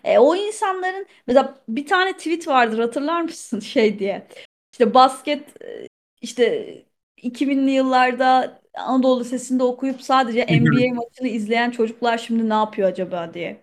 E, 0.05 0.19
o 0.19 0.37
insanların 0.37 1.07
mesela 1.27 1.59
bir 1.69 1.87
tane 1.87 2.13
tweet 2.13 2.49
vardır 2.49 2.79
hatırlar 2.79 3.23
mısın 3.23 3.61
şey 3.75 3.99
diye. 3.99 4.27
İşte 4.73 4.95
basket 4.95 5.63
e, 5.63 5.89
işte 6.23 6.75
2000'li 7.23 7.71
yıllarda 7.71 8.61
Anadolu 8.75 9.21
Lisesi'nde 9.21 9.63
okuyup 9.63 10.03
sadece 10.03 10.47
NBA 10.61 10.95
maçını 10.95 11.29
izleyen 11.29 11.71
çocuklar 11.71 12.19
şimdi 12.19 12.49
ne 12.49 12.55
yapıyor 12.55 12.89
acaba 12.89 13.35
diye. 13.35 13.61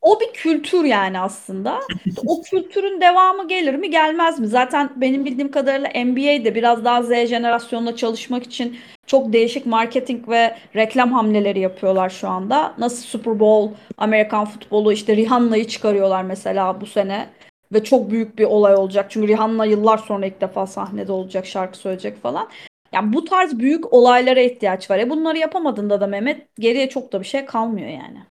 O 0.00 0.20
bir 0.20 0.32
kültür 0.32 0.84
yani 0.84 1.20
aslında. 1.20 1.80
O 2.26 2.42
kültürün 2.42 3.00
devamı 3.00 3.48
gelir 3.48 3.74
mi 3.74 3.90
gelmez 3.90 4.38
mi? 4.38 4.46
Zaten 4.46 4.90
benim 4.96 5.24
bildiğim 5.24 5.50
kadarıyla 5.50 5.90
NBA'de 6.04 6.54
biraz 6.54 6.84
daha 6.84 7.02
Z 7.02 7.08
jenerasyonla 7.08 7.96
çalışmak 7.96 8.42
için 8.44 8.78
çok 9.06 9.32
değişik 9.32 9.66
marketing 9.66 10.28
ve 10.28 10.56
reklam 10.76 11.12
hamleleri 11.12 11.60
yapıyorlar 11.60 12.10
şu 12.10 12.28
anda. 12.28 12.74
Nasıl 12.78 13.02
Super 13.02 13.40
Bowl, 13.40 13.74
Amerikan 13.98 14.44
futbolu 14.44 14.92
işte 14.92 15.16
Rihanna'yı 15.16 15.66
çıkarıyorlar 15.68 16.22
mesela 16.22 16.80
bu 16.80 16.86
sene. 16.86 17.28
Ve 17.72 17.84
çok 17.84 18.10
büyük 18.10 18.38
bir 18.38 18.44
olay 18.44 18.74
olacak. 18.74 19.06
Çünkü 19.10 19.28
Rihanna 19.28 19.64
yıllar 19.64 19.98
sonra 19.98 20.26
ilk 20.26 20.40
defa 20.40 20.66
sahnede 20.66 21.12
olacak, 21.12 21.46
şarkı 21.46 21.78
söyleyecek 21.78 22.22
falan. 22.22 22.48
Yani 22.92 23.12
bu 23.12 23.24
tarz 23.24 23.58
büyük 23.58 23.92
olaylara 23.92 24.40
ihtiyaç 24.40 24.90
var. 24.90 24.98
E 24.98 25.10
bunları 25.10 25.38
yapamadığında 25.38 26.00
da 26.00 26.06
Mehmet 26.06 26.56
geriye 26.56 26.88
çok 26.88 27.12
da 27.12 27.20
bir 27.20 27.26
şey 27.26 27.44
kalmıyor 27.44 27.88
yani. 27.88 28.29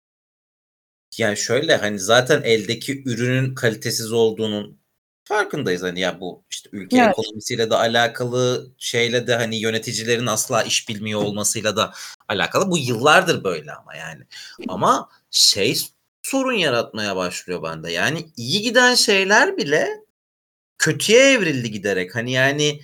Yani 1.19 1.37
şöyle 1.37 1.75
hani 1.75 1.99
zaten 1.99 2.41
eldeki 2.41 3.03
ürünün 3.05 3.55
kalitesiz 3.55 4.11
olduğunun 4.11 4.79
farkındayız 5.23 5.83
hani 5.83 5.99
ya 5.99 6.19
bu 6.19 6.43
işte 6.49 6.69
ülke 6.73 6.97
Evet. 6.97 7.09
ekonomisiyle 7.09 7.69
de 7.69 7.75
alakalı 7.75 8.71
şeyle 8.77 9.27
de 9.27 9.35
hani 9.35 9.55
yöneticilerin 9.55 10.25
asla 10.25 10.63
iş 10.63 10.89
bilmiyor 10.89 11.21
olmasıyla 11.21 11.75
da 11.75 11.93
alakalı. 12.27 12.71
Bu 12.71 12.77
yıllardır 12.77 13.43
böyle 13.43 13.73
ama 13.73 13.95
yani. 13.95 14.23
Ama 14.67 15.09
şey 15.31 15.77
sorun 16.23 16.53
yaratmaya 16.53 17.15
başlıyor 17.15 17.63
bende. 17.63 17.91
Yani 17.91 18.25
iyi 18.37 18.61
giden 18.61 18.95
şeyler 18.95 19.57
bile 19.57 19.87
kötüye 20.77 21.31
evrildi 21.31 21.71
giderek. 21.71 22.15
Hani 22.15 22.31
yani 22.31 22.81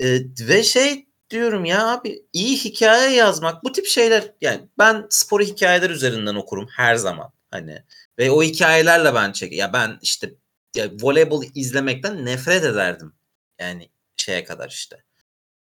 e, 0.00 0.20
ve 0.40 0.62
şey 0.62 1.06
diyorum 1.30 1.64
ya 1.64 1.88
abi 1.88 2.22
iyi 2.32 2.56
hikaye 2.56 3.16
yazmak 3.16 3.64
bu 3.64 3.72
tip 3.72 3.86
şeyler 3.86 4.32
yani 4.40 4.60
ben 4.78 5.06
sporu 5.10 5.42
hikayeler 5.42 5.90
üzerinden 5.90 6.34
okurum 6.34 6.68
her 6.76 6.94
zaman 6.96 7.32
hani 7.52 7.84
ve 8.18 8.30
o 8.30 8.42
hikayelerle 8.42 9.14
ben 9.14 9.32
çek 9.32 9.52
ya 9.52 9.72
ben 9.72 9.98
işte 10.02 10.34
ya 10.76 10.90
voleybol 11.02 11.44
izlemekten 11.54 12.26
nefret 12.26 12.64
ederdim. 12.64 13.12
Yani 13.60 13.90
şeye 14.16 14.44
kadar 14.44 14.68
işte. 14.68 15.04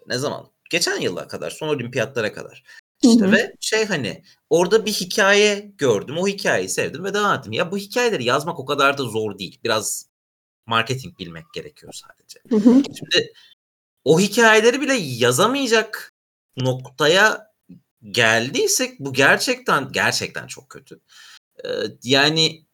Ne 0.07 0.19
zaman? 0.19 0.51
Geçen 0.71 1.01
yıla 1.01 1.29
kadar 1.29 1.51
son 1.51 1.69
olimpiyatlara 1.69 2.33
kadar. 2.33 2.63
İşte 3.03 3.25
Hı. 3.25 3.29
hı. 3.29 3.33
ve 3.33 3.55
şey 3.61 3.85
hani 3.85 4.23
orada 4.51 4.87
bir 4.87 4.93
hikaye 4.93 5.73
gördüm 5.79 6.19
o 6.19 6.29
hikayeyi 6.29 6.69
sevdim 6.69 7.05
ve 7.05 7.15
devam 7.15 7.39
ettim. 7.39 7.53
Ya 7.53 7.71
bu 7.71 7.79
hikayeleri 7.79 8.25
yazmak 8.25 8.59
o 8.59 8.65
kadar 8.65 8.99
da 8.99 9.03
zor 9.03 9.39
değil. 9.39 9.61
Biraz 9.65 10.09
marketing 10.67 11.19
bilmek 11.19 11.45
gerekiyor 11.55 11.93
sadece. 11.93 12.41
Şimdi 12.99 13.33
o 14.05 14.21
hikayeleri 14.21 14.81
bile 14.81 14.95
yazamayacak 14.95 16.15
noktaya 16.57 17.53
geldiysek 18.03 19.01
bu 19.01 19.13
gerçekten 19.13 19.93
gerçekten 19.93 20.47
çok 20.47 20.71
kötü. 20.71 21.01
Ee, 21.65 21.69
yani 22.05 22.67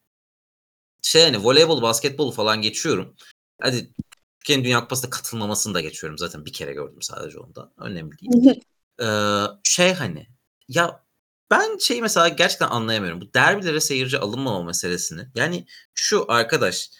şey 1.03 1.23
hani 1.25 1.45
voleybol, 1.45 1.83
basketbol 1.83 2.33
falan 2.33 2.63
geçiyorum. 2.63 3.17
Hadi 3.63 3.93
Türkiye'nin 4.39 4.65
Dünya 4.65 4.81
Kupası'na 4.81 5.11
katılmamasını 5.11 5.75
da 5.75 5.81
geçiyorum. 5.81 6.19
Zaten 6.19 6.45
bir 6.45 6.53
kere 6.53 6.73
gördüm 6.73 7.03
sadece 7.03 7.39
onda. 7.39 7.73
Önemli 7.79 8.19
değil. 8.19 8.61
Ee, 9.03 9.45
şey 9.65 9.93
hani 9.93 10.29
ya 10.69 11.05
ben 11.51 11.79
şeyi 11.79 12.03
mesela 12.03 12.29
gerçekten 12.29 12.69
anlayamıyorum. 12.69 13.21
Bu 13.21 13.35
derbilere 13.35 13.81
seyirci 13.81 14.19
alınmama 14.19 14.65
meselesini. 14.65 15.29
Yani 15.35 15.67
şu 15.95 16.25
arkadaş 16.29 16.91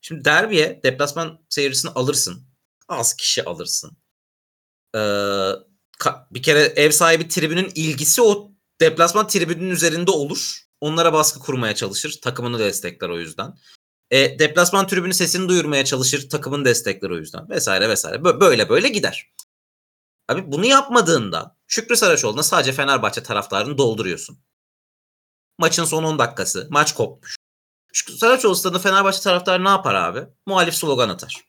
şimdi 0.00 0.24
derbiye 0.24 0.80
deplasman 0.82 1.40
seyircisini 1.48 1.90
alırsın. 1.90 2.46
Az 2.88 3.16
kişi 3.16 3.44
alırsın. 3.44 3.96
Ee, 4.94 4.98
ka- 5.98 6.26
bir 6.30 6.42
kere 6.42 6.60
ev 6.60 6.90
sahibi 6.90 7.28
tribünün 7.28 7.72
ilgisi 7.74 8.22
o 8.22 8.52
deplasman 8.80 9.26
tribünün 9.28 9.70
üzerinde 9.70 10.10
olur. 10.10 10.69
Onlara 10.80 11.12
baskı 11.12 11.40
kurmaya 11.40 11.74
çalışır. 11.74 12.18
Takımını 12.22 12.58
destekler 12.58 13.08
o 13.08 13.18
yüzden. 13.18 13.54
E, 14.10 14.38
deplasman 14.38 14.86
tribünü 14.86 15.14
sesini 15.14 15.48
duyurmaya 15.48 15.84
çalışır. 15.84 16.28
Takımını 16.28 16.64
destekler 16.64 17.10
o 17.10 17.16
yüzden. 17.18 17.48
Vesaire 17.48 17.88
vesaire. 17.88 18.16
Bö- 18.16 18.40
Böyle 18.40 18.68
böyle 18.68 18.88
gider. 18.88 19.32
Abi 20.28 20.52
bunu 20.52 20.66
yapmadığında 20.66 21.56
Şükrü 21.66 21.96
Saraçoğlu'na 21.96 22.42
sadece 22.42 22.72
Fenerbahçe 22.72 23.22
taraftarını 23.22 23.78
dolduruyorsun. 23.78 24.38
Maçın 25.58 25.84
son 25.84 26.04
10 26.04 26.18
dakikası. 26.18 26.66
Maç 26.70 26.94
kopmuş. 26.94 27.36
Şükrü 27.92 28.16
Saraçoğlu 28.16 28.54
stadında 28.56 28.78
Fenerbahçe 28.78 29.20
taraftarı 29.20 29.64
ne 29.64 29.68
yapar 29.68 29.94
abi? 29.94 30.20
Muhalif 30.46 30.74
slogan 30.74 31.08
atar. 31.08 31.44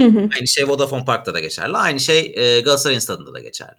Hı 0.00 0.06
hı. 0.06 0.18
Aynı 0.18 0.48
şey 0.48 0.68
Vodafone 0.68 1.04
Park'ta 1.04 1.34
da 1.34 1.40
geçerli. 1.40 1.76
Aynı 1.76 2.00
şey 2.00 2.32
e, 2.36 2.60
Galatasaray'ın 2.60 3.00
stadında 3.00 3.34
da 3.34 3.40
geçerli. 3.40 3.78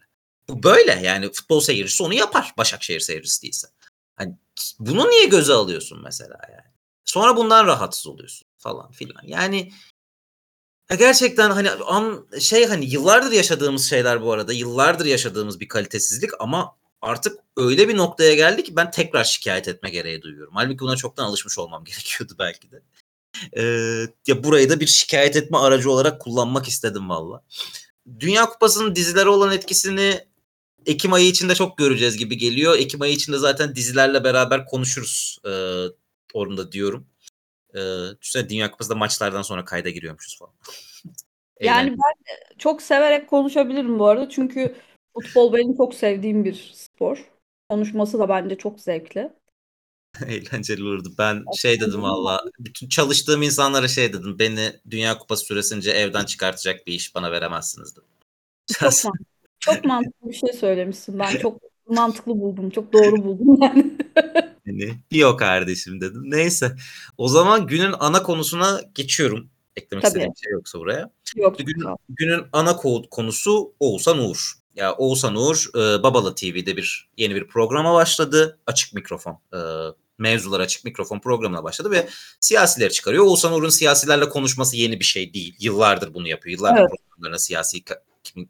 Bu 0.50 0.64
böyle 0.64 0.92
yani 0.92 1.32
futbol 1.32 1.60
seyircisi 1.60 2.04
onu 2.04 2.14
yapar. 2.14 2.54
Başakşehir 2.58 3.00
seyircisi 3.00 3.42
değilse. 3.42 3.68
Hani 4.16 4.36
bunu 4.80 5.10
niye 5.10 5.26
göze 5.26 5.54
alıyorsun 5.54 6.02
mesela 6.04 6.38
yani? 6.52 6.74
Sonra 7.06 7.38
bundan 7.38 7.68
rahatsız 7.68 8.08
oluyorsun 8.08 8.48
falan 8.58 8.92
filan. 8.92 9.22
Yani 9.24 9.72
ya 10.90 10.96
gerçekten 10.96 11.52
hani 11.52 11.72
an 11.72 12.28
şey 12.40 12.66
hani 12.66 12.86
yıllardır 12.86 13.32
yaşadığımız 13.32 13.90
şeyler 13.90 14.22
bu 14.22 14.32
arada. 14.32 14.54
Yıllardır 14.54 15.06
yaşadığımız 15.06 15.60
bir 15.60 15.68
kalitesizlik 15.68 16.32
ama 16.40 16.76
artık 17.02 17.40
öyle 17.58 17.88
bir 17.88 17.98
noktaya 17.98 18.36
geldi 18.36 18.64
ki 18.64 18.76
ben 18.76 18.92
tekrar 18.92 19.24
şikayet 19.24 19.68
etme 19.68 19.90
gereği 19.90 20.22
duyuyorum. 20.22 20.54
Halbuki 20.56 20.80
buna 20.80 20.96
çoktan 20.96 21.26
alışmış 21.26 21.58
olmam 21.58 21.84
gerekiyordu 21.86 22.34
belki 22.40 22.72
de. 22.72 22.82
Ee, 23.58 24.08
ya 24.28 24.44
burayı 24.44 24.70
da 24.70 24.80
bir 24.80 24.88
şikayet 24.88 25.36
etme 25.36 25.58
aracı 25.58 25.92
olarak 25.92 26.22
kullanmak 26.22 26.68
istedim 26.68 27.10
valla. 27.10 27.44
Dünya 28.20 28.46
Kupası'nın 28.46 28.96
dizilere 28.96 29.30
olan 29.30 29.52
etkisini 29.52 30.28
Ekim 30.86 31.14
ayı 31.14 31.28
içinde 31.28 31.56
çok 31.56 31.78
göreceğiz 31.78 32.18
gibi 32.18 32.38
geliyor. 32.38 32.78
Ekim 32.78 33.02
ayı 33.02 33.14
içinde 33.14 33.38
zaten 33.38 33.76
dizilerle 33.76 34.24
beraber 34.24 34.66
konuşuruz 34.66 35.40
e, 35.46 35.52
orada 36.34 36.72
diyorum. 36.72 37.08
E, 37.74 37.80
düşünsene 38.22 38.50
Dünya 38.50 38.72
Kupası'da 38.72 38.96
maçlardan 38.96 39.42
sonra 39.42 39.66
kayda 39.66 39.90
giriyormuşuz 39.90 40.40
falan. 40.40 40.54
Yani 41.62 41.90
ben 41.90 42.38
çok 42.58 42.82
severek 42.82 43.30
konuşabilirim 43.30 44.00
bu 44.00 44.08
arada. 44.08 44.30
Çünkü 44.30 44.76
futbol 45.14 45.54
benim 45.54 45.78
çok 45.78 45.94
sevdiğim 45.94 46.46
bir 46.46 46.72
spor. 46.76 47.26
Konuşması 47.70 48.20
da 48.20 48.30
bence 48.30 48.58
çok 48.58 48.80
zevkli. 48.80 49.32
Eğlenceli 50.28 50.84
olurdu. 50.84 51.14
Ben 51.18 51.44
şey 51.58 51.80
dedim 51.80 52.02
valla 52.02 52.42
bütün 52.60 52.90
çalıştığım 52.90 53.42
insanlara 53.42 53.88
şey 53.88 54.14
dedim. 54.14 54.40
Beni 54.40 54.72
Dünya 54.90 55.18
Kupası 55.18 55.46
süresince 55.46 55.92
evden 55.92 56.26
çıkartacak 56.26 56.88
bir 56.88 56.94
iş 56.94 57.16
bana 57.16 57.32
veremezsiniz 57.32 57.96
dedim. 57.96 58.10
Çok 58.80 59.14
çok 59.66 59.86
mantıklı 59.86 60.30
bir 60.30 60.36
şey 60.36 60.54
söylemişsin. 60.54 61.20
Ben 61.20 61.38
çok 61.38 61.62
mantıklı 61.90 62.32
buldum. 62.40 62.70
Çok 62.70 62.94
doğru 62.94 63.24
buldum 63.24 63.58
yani. 63.62 63.98
yani 64.66 64.94
yok 65.12 65.40
kardeşim 65.40 66.02
dedim. 66.02 66.24
Neyse. 66.26 66.76
O 67.18 67.28
zaman 67.28 67.68
günün 67.68 67.94
ana 68.00 68.24
konusuna 68.24 68.82
geçiyorum. 68.96 69.50
Eklemek 69.76 70.02
Tabii. 70.02 70.10
istediğim 70.10 70.34
bir 70.34 70.40
şey 70.40 70.52
yoksa 70.52 70.80
buraya. 70.80 71.10
Yok. 71.36 71.60
Günün, 71.60 71.96
günün 72.10 72.44
ana 72.54 72.72
ko- 72.72 73.10
konusu 73.10 73.74
Oğuzhan 73.80 74.20
Uğur. 74.20 74.54
Ya 74.76 74.94
Oğuzhan 74.94 75.36
Uğur 75.36 75.66
e, 75.76 76.04
Babala 76.04 76.36
TV'de 76.36 76.78
bir 76.78 77.10
yeni 77.18 77.36
bir 77.36 77.48
programa 77.48 77.94
başladı. 77.94 78.60
Açık 78.68 78.94
mikrofon. 78.94 79.40
E, 79.54 79.60
mevzular 80.18 80.60
açık 80.60 80.86
mikrofon 80.86 81.20
programına 81.20 81.64
başladı 81.64 81.92
ve 81.92 82.08
siyasileri 82.40 82.94
çıkarıyor. 82.94 83.26
Oğuzhan 83.26 83.54
Uğur'un 83.54 83.70
siyasilerle 83.70 84.30
konuşması 84.30 84.78
yeni 84.78 85.00
bir 85.00 85.06
şey 85.06 85.34
değil. 85.34 85.56
Yıllardır 85.60 86.14
bunu 86.14 86.28
yapıyor. 86.28 86.58
Yıllardır 86.58 86.80
Evet. 86.80 86.92
programlarına 87.08 87.40
siyasi 87.40 87.84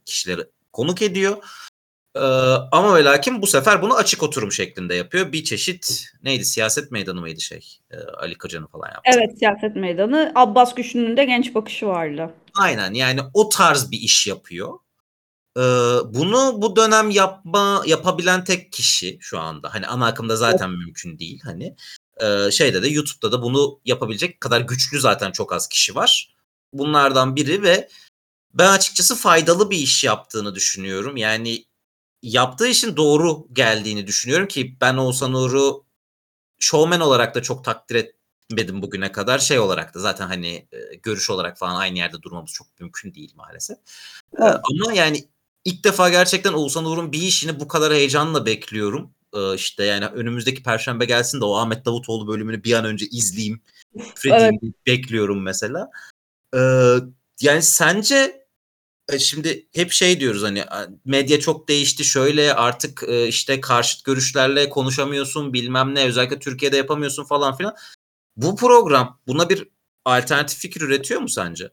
kişileri 0.05 0.41
konuk 0.75 1.01
ediyor. 1.01 1.37
Ee, 2.15 2.19
ama 2.71 2.95
ve 2.95 3.03
lakin 3.03 3.41
bu 3.41 3.47
sefer 3.47 3.81
bunu 3.81 3.95
açık 3.95 4.23
oturum 4.23 4.51
şeklinde 4.51 4.95
yapıyor. 4.95 5.31
Bir 5.31 5.43
çeşit 5.43 6.03
neydi 6.23 6.45
siyaset 6.45 6.91
meydanı 6.91 7.21
mıydı 7.21 7.41
şey? 7.41 7.79
Ee, 7.91 7.97
Ali 7.97 8.37
Koca'nın 8.37 8.67
falan 8.67 8.87
yaptı. 8.87 9.11
Evet 9.13 9.39
siyaset 9.39 9.75
meydanı. 9.75 10.31
Abbas 10.35 10.75
Güçlü'nün 10.75 11.17
de 11.17 11.25
genç 11.25 11.55
bakışı 11.55 11.87
vardı. 11.87 12.33
Aynen 12.53 12.93
yani 12.93 13.21
o 13.33 13.49
tarz 13.49 13.91
bir 13.91 13.99
iş 13.99 14.27
yapıyor. 14.27 14.73
Ee, 15.57 15.61
bunu 16.05 16.61
bu 16.61 16.75
dönem 16.75 17.09
yapma 17.09 17.83
yapabilen 17.85 18.43
tek 18.43 18.71
kişi 18.71 19.17
şu 19.21 19.39
anda. 19.39 19.73
Hani 19.73 19.87
ana 19.87 20.05
akımda 20.05 20.35
zaten 20.35 20.71
mümkün 20.71 21.19
değil. 21.19 21.41
Hani 21.43 21.75
Ee, 22.21 22.51
şeyde 22.51 22.83
de 22.83 22.87
YouTube'da 22.87 23.31
da 23.31 23.41
bunu 23.41 23.79
yapabilecek 23.85 24.41
kadar 24.41 24.61
güçlü 24.61 24.99
zaten 24.99 25.31
çok 25.31 25.53
az 25.53 25.67
kişi 25.67 25.95
var. 25.95 26.35
Bunlardan 26.73 27.35
biri 27.35 27.63
ve 27.63 27.89
ben 28.55 28.71
açıkçası 28.71 29.15
faydalı 29.15 29.69
bir 29.69 29.77
iş 29.77 30.03
yaptığını 30.03 30.55
düşünüyorum. 30.55 31.17
Yani 31.17 31.65
yaptığı 32.23 32.67
işin 32.67 32.97
doğru 32.97 33.47
geldiğini 33.53 34.07
düşünüyorum 34.07 34.47
ki 34.47 34.77
ben 34.81 34.97
Oğuzhan 34.97 35.33
Uğur'u 35.33 35.85
showman 36.59 37.01
olarak 37.01 37.35
da 37.35 37.41
çok 37.41 37.65
takdir 37.65 37.95
etmedim 37.95 38.81
bugüne 38.81 39.11
kadar. 39.11 39.39
Şey 39.39 39.59
olarak 39.59 39.95
da 39.95 39.99
zaten 39.99 40.27
hani 40.27 40.67
e, 40.71 40.95
görüş 41.03 41.29
olarak 41.29 41.57
falan 41.57 41.75
aynı 41.75 41.97
yerde 41.97 42.21
durmamız 42.21 42.51
çok 42.51 42.79
mümkün 42.79 43.13
değil 43.13 43.33
maalesef. 43.35 43.77
Ee, 43.77 43.81
Evet. 44.39 44.55
ama 44.63 44.93
yani 44.93 45.25
ilk 45.65 45.83
defa 45.83 46.09
gerçekten 46.09 46.53
Oğuzhan 46.53 46.85
Uğur'un 46.85 47.11
bir 47.11 47.21
işini 47.21 47.59
bu 47.59 47.67
kadar 47.67 47.93
heyecanla 47.93 48.45
bekliyorum. 48.45 49.13
Ee, 49.33 49.55
işte 49.55 49.83
yani 49.83 50.05
önümüzdeki 50.05 50.63
perşembe 50.63 51.05
gelsin 51.05 51.41
de 51.41 51.45
o 51.45 51.55
Ahmet 51.55 51.85
Davutoğlu 51.85 52.27
bölümünü 52.27 52.63
bir 52.63 52.73
an 52.73 52.85
önce 52.85 53.05
izleyeyim. 53.05 53.61
Freddy'yi 54.15 54.73
bekliyorum 54.85 55.41
mesela. 55.41 55.89
Yani 57.41 57.61
sence 57.61 58.15
e, 58.15 58.44
şimdi 59.19 59.67
hep 59.73 59.91
şey 59.91 60.19
diyoruz 60.19 60.43
hani 60.43 60.63
medya 61.05 61.39
çok 61.39 61.67
değişti 61.67 62.03
şöyle 62.03 62.53
artık 62.53 63.03
e, 63.07 63.27
işte 63.27 63.61
karşıt 63.61 64.05
görüşlerle 64.05 64.69
konuşamıyorsun 64.69 65.53
bilmem 65.53 65.95
ne 65.95 66.05
özellikle 66.05 66.39
Türkiye'de 66.39 66.77
yapamıyorsun 66.77 67.23
falan 67.23 67.57
filan. 67.57 67.75
Bu 68.37 68.55
program 68.55 69.19
buna 69.27 69.49
bir 69.49 69.67
alternatif 70.05 70.59
fikir 70.59 70.81
üretiyor 70.81 71.21
mu 71.21 71.29
sence? 71.29 71.69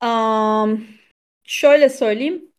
Am, 0.00 0.84
şöyle 1.44 1.88
söyleyeyim. 1.88 2.52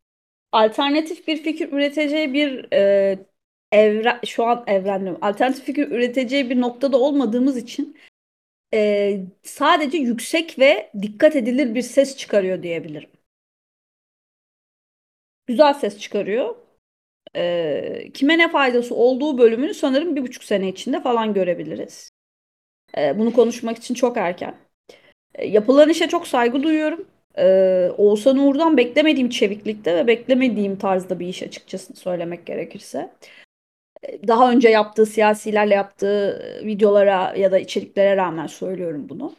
Alternatif 0.51 1.27
bir 1.27 1.43
fikir 1.43 1.71
üreteceği 1.71 2.33
bir 2.33 2.73
e, 2.73 3.25
evren, 3.71 4.19
şu 4.25 4.45
an 4.45 4.63
evren 4.67 5.01
diyorum. 5.01 5.19
Alternatif 5.23 5.65
fikir 5.65 5.91
üreteceği 5.91 6.49
bir 6.49 6.61
noktada 6.61 6.97
olmadığımız 6.97 7.57
için 7.57 7.97
e, 8.73 9.21
sadece 9.43 9.97
yüksek 9.97 10.59
ve 10.59 10.91
dikkat 11.01 11.35
edilir 11.35 11.75
bir 11.75 11.81
ses 11.81 12.17
çıkarıyor 12.17 12.63
diyebilirim. 12.63 13.09
Güzel 15.47 15.73
ses 15.73 15.99
çıkarıyor. 15.99 16.55
E, 17.35 18.11
kime 18.13 18.37
ne 18.37 18.51
faydası 18.51 18.95
olduğu 18.95 19.37
bölümünü 19.37 19.73
sanırım 19.73 20.15
bir 20.15 20.21
buçuk 20.21 20.43
sene 20.43 20.69
içinde 20.69 21.01
falan 21.03 21.33
görebiliriz. 21.33 22.11
E, 22.97 23.19
bunu 23.19 23.33
konuşmak 23.33 23.77
için 23.77 23.93
çok 23.93 24.17
erken. 24.17 24.55
E, 25.35 25.47
yapılan 25.47 25.89
işe 25.89 26.07
çok 26.07 26.27
saygı 26.27 26.63
duyuyorum. 26.63 27.07
Ee, 27.37 27.91
Oğuzhan 27.97 28.37
Uğur'dan 28.37 28.77
beklemediğim 28.77 29.29
çeviklikte 29.29 29.95
ve 29.95 30.07
beklemediğim 30.07 30.77
tarzda 30.77 31.19
bir 31.19 31.27
iş 31.27 31.43
açıkçası 31.43 31.95
söylemek 31.95 32.45
gerekirse. 32.45 33.13
Daha 34.27 34.51
önce 34.51 34.69
yaptığı 34.69 35.05
siyasilerle 35.05 35.73
yaptığı 35.75 36.39
videolara 36.65 37.33
ya 37.37 37.51
da 37.51 37.59
içeriklere 37.59 38.17
rağmen 38.17 38.47
söylüyorum 38.47 39.09
bunu. 39.09 39.35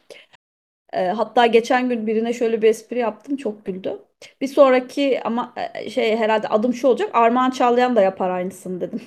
Ee, 0.93 1.07
hatta 1.07 1.47
geçen 1.47 1.89
gün 1.89 2.07
birine 2.07 2.33
şöyle 2.33 2.63
bir 2.63 2.69
espri 2.69 2.99
yaptım 2.99 3.37
çok 3.37 3.67
güldü. 3.67 3.99
Bir 4.41 4.47
sonraki 4.49 5.21
ama 5.25 5.55
e, 5.75 5.91
şey 5.91 6.17
herhalde 6.17 6.49
adım 6.49 6.75
şu 6.75 6.89
olacak 6.89 7.11
Armağan 7.15 7.51
Çağlayan 7.51 7.97
da 7.97 8.03
yapar 8.03 8.31
aynısını 8.31 8.81
dedim. 8.81 9.01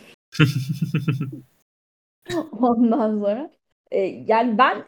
Ondan 2.52 3.20
sonra. 3.20 3.52
e, 3.92 4.00
yani 4.28 4.58
ben 4.58 4.86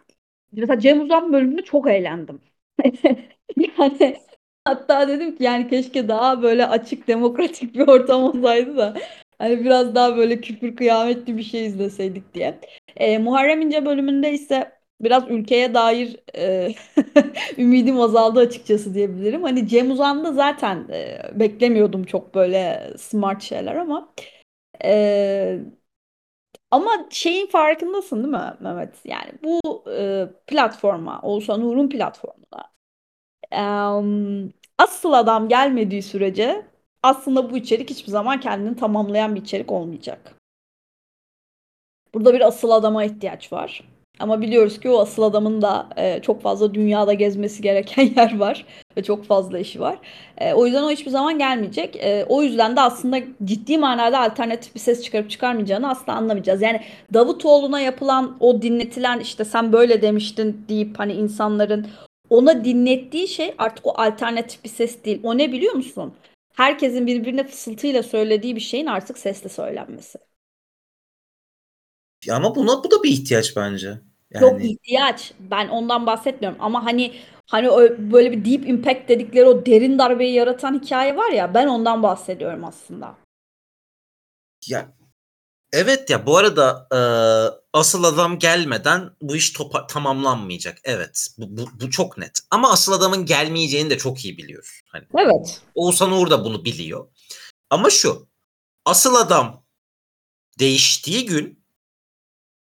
mesela 0.51 0.79
Cem 0.79 1.01
Uzan 1.01 1.33
bölümünde 1.33 1.61
çok 1.61 1.89
eğlendim. 1.89 2.41
Yani 3.57 4.17
hatta 4.65 5.07
dedim 5.07 5.35
ki 5.35 5.43
yani 5.43 5.69
keşke 5.69 6.07
daha 6.07 6.41
böyle 6.41 6.67
açık 6.67 7.07
demokratik 7.07 7.75
bir 7.75 7.87
ortam 7.87 8.23
olsaydı 8.23 8.77
da 8.77 8.97
hani 9.39 9.59
biraz 9.65 9.95
daha 9.95 10.17
böyle 10.17 10.41
küfür 10.41 10.75
kıyametli 10.75 11.37
bir 11.37 11.43
şey 11.43 11.65
izleseydik 11.65 12.33
diye. 12.33 12.59
E, 12.97 13.17
Muharrem 13.17 13.61
İnce 13.61 13.85
bölümünde 13.85 14.31
ise 14.33 14.71
biraz 15.01 15.23
ülkeye 15.29 15.73
dair 15.73 16.17
e, 16.35 16.73
ümidim 17.57 17.99
azaldı 18.01 18.39
açıkçası 18.39 18.93
diyebilirim. 18.93 19.43
Hani 19.43 19.67
Cem 19.67 19.91
Uzan'da 19.91 20.33
zaten 20.33 20.87
e, 20.91 21.21
beklemiyordum 21.39 22.03
çok 22.03 22.35
böyle 22.35 22.93
smart 22.97 23.41
şeyler 23.43 23.75
ama 23.75 24.13
e, 24.85 25.59
ama 26.71 26.91
şeyin 27.11 27.47
farkındasın 27.47 28.17
değil 28.23 28.27
mi 28.33 28.53
Mehmet? 28.59 29.05
Yani 29.05 29.31
bu 29.43 29.83
e, 29.91 30.27
platforma, 30.47 31.19
Oğuzhan 31.23 31.61
Uğur'un 31.61 31.89
platformuna 31.89 32.71
em, 33.51 34.51
asıl 34.77 35.13
adam 35.13 35.49
gelmediği 35.49 36.01
sürece 36.03 36.65
aslında 37.03 37.51
bu 37.51 37.57
içerik 37.57 37.89
hiçbir 37.89 38.11
zaman 38.11 38.39
kendini 38.39 38.75
tamamlayan 38.75 39.35
bir 39.35 39.41
içerik 39.41 39.71
olmayacak. 39.71 40.35
Burada 42.13 42.33
bir 42.33 42.47
asıl 42.47 42.71
adama 42.71 43.03
ihtiyaç 43.03 43.53
var. 43.53 43.83
Ama 44.19 44.41
biliyoruz 44.41 44.79
ki 44.79 44.89
o 44.89 44.99
asıl 44.99 45.23
adamın 45.23 45.61
da 45.61 45.87
e, 45.97 46.21
çok 46.21 46.41
fazla 46.41 46.73
dünyada 46.73 47.13
gezmesi 47.13 47.61
gereken 47.61 48.03
yer 48.17 48.37
var 48.37 48.65
ve 48.97 49.03
çok 49.03 49.25
fazla 49.25 49.59
işi 49.59 49.79
var. 49.79 49.97
E, 50.37 50.53
o 50.53 50.65
yüzden 50.65 50.83
o 50.83 50.91
hiçbir 50.91 51.11
zaman 51.11 51.37
gelmeyecek. 51.37 51.95
E, 51.95 52.25
o 52.29 52.43
yüzden 52.43 52.75
de 52.75 52.81
aslında 52.81 53.19
ciddi 53.43 53.77
manada 53.77 54.19
alternatif 54.19 54.75
bir 54.75 54.79
ses 54.79 55.03
çıkarıp 55.03 55.29
çıkarmayacağını 55.29 55.89
asla 55.89 56.13
anlamayacağız. 56.13 56.61
Yani 56.61 56.81
Davutoğlu'na 57.13 57.79
yapılan 57.79 58.37
o 58.39 58.61
dinletilen 58.61 59.19
işte 59.19 59.45
sen 59.45 59.73
böyle 59.73 60.01
demiştin 60.01 60.65
deyip 60.69 60.99
hani 60.99 61.13
insanların 61.13 61.87
ona 62.29 62.65
dinlettiği 62.65 63.27
şey 63.27 63.53
artık 63.57 63.87
o 63.87 63.93
alternatif 63.97 64.63
bir 64.63 64.69
ses 64.69 65.05
değil. 65.05 65.19
O 65.23 65.37
ne 65.37 65.51
biliyor 65.51 65.73
musun? 65.73 66.13
Herkesin 66.59 67.07
birbirine 67.07 67.47
fısıltıyla 67.47 68.03
söylediği 68.03 68.55
bir 68.55 68.61
şeyin 68.61 68.85
artık 68.85 69.17
sesle 69.17 69.49
söylenmesi. 69.49 70.19
Ama 72.31 72.55
buna 72.55 72.83
bu 72.83 72.91
da 72.91 73.03
bir 73.03 73.09
ihtiyaç 73.09 73.55
bence. 73.55 73.97
Yok 74.41 74.63
ihtiyaç. 74.63 75.33
Ben 75.39 75.67
ondan 75.67 76.05
bahsetmiyorum 76.05 76.57
ama 76.61 76.85
hani 76.85 77.13
hani 77.47 77.67
böyle 78.11 78.31
bir 78.31 78.45
deep 78.45 78.69
impact 78.69 79.09
dedikleri 79.09 79.45
o 79.45 79.65
derin 79.65 79.99
darbeyi 79.99 80.33
yaratan 80.33 80.81
hikaye 80.81 81.17
var 81.17 81.31
ya 81.31 81.53
ben 81.53 81.67
ondan 81.67 82.03
bahsediyorum 82.03 82.63
aslında. 82.65 83.15
Ya 84.67 84.93
evet 85.73 86.09
ya 86.09 86.25
bu 86.25 86.37
arada 86.37 86.87
e, 86.91 86.99
asıl 87.73 88.03
adam 88.03 88.39
gelmeden 88.39 89.09
bu 89.21 89.35
iş 89.35 89.51
topa- 89.53 89.87
tamamlanmayacak. 89.87 90.77
Evet 90.83 91.27
bu, 91.37 91.57
bu, 91.57 91.69
bu 91.81 91.89
çok 91.89 92.17
net. 92.17 92.39
Ama 92.51 92.71
asıl 92.71 92.93
adamın 92.93 93.25
gelmeyeceğini 93.25 93.89
de 93.89 93.97
çok 93.97 94.25
iyi 94.25 94.37
biliyoruz. 94.37 94.81
Hani 94.87 95.05
Evet. 95.17 95.61
Oğuzhan 95.75 96.11
Uğur 96.11 96.29
da 96.29 96.45
bunu 96.45 96.65
biliyor. 96.65 97.07
Ama 97.69 97.89
şu 97.89 98.29
asıl 98.85 99.15
adam 99.15 99.65
değiştiği 100.59 101.25
gün 101.25 101.65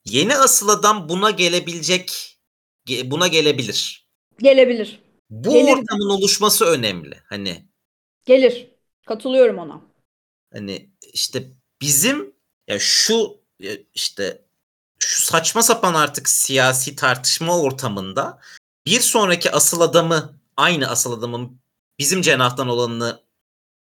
yeni 0.05 0.37
asıl 0.37 0.69
adam 0.69 1.09
buna 1.09 1.31
gelebilecek 1.31 2.39
buna 3.05 3.27
gelebilir. 3.29 4.09
Gelebilir. 4.39 5.03
Bu 5.31 5.53
Gelir. 5.53 5.73
ortamın 5.73 6.11
oluşması 6.11 6.65
önemli. 6.65 7.21
Hani 7.29 7.69
Gelir. 8.25 8.71
Katılıyorum 9.07 9.59
ona. 9.59 9.81
Hani 10.53 10.91
işte 11.13 11.53
bizim 11.81 12.32
ya 12.73 12.79
şu 12.79 13.41
işte 13.95 14.43
şu 14.99 15.23
saçma 15.23 15.63
sapan 15.63 15.95
artık 15.95 16.29
siyasi 16.29 16.97
tartışma 16.97 17.61
ortamında 17.61 18.41
bir 18.87 19.01
sonraki 19.01 19.51
asıl 19.51 19.81
adamı 19.81 20.41
aynı 20.57 20.89
asıl 20.89 21.13
adamın 21.19 21.61
bizim 21.99 22.23
cenahtan 22.23 22.69
olanını 22.69 23.23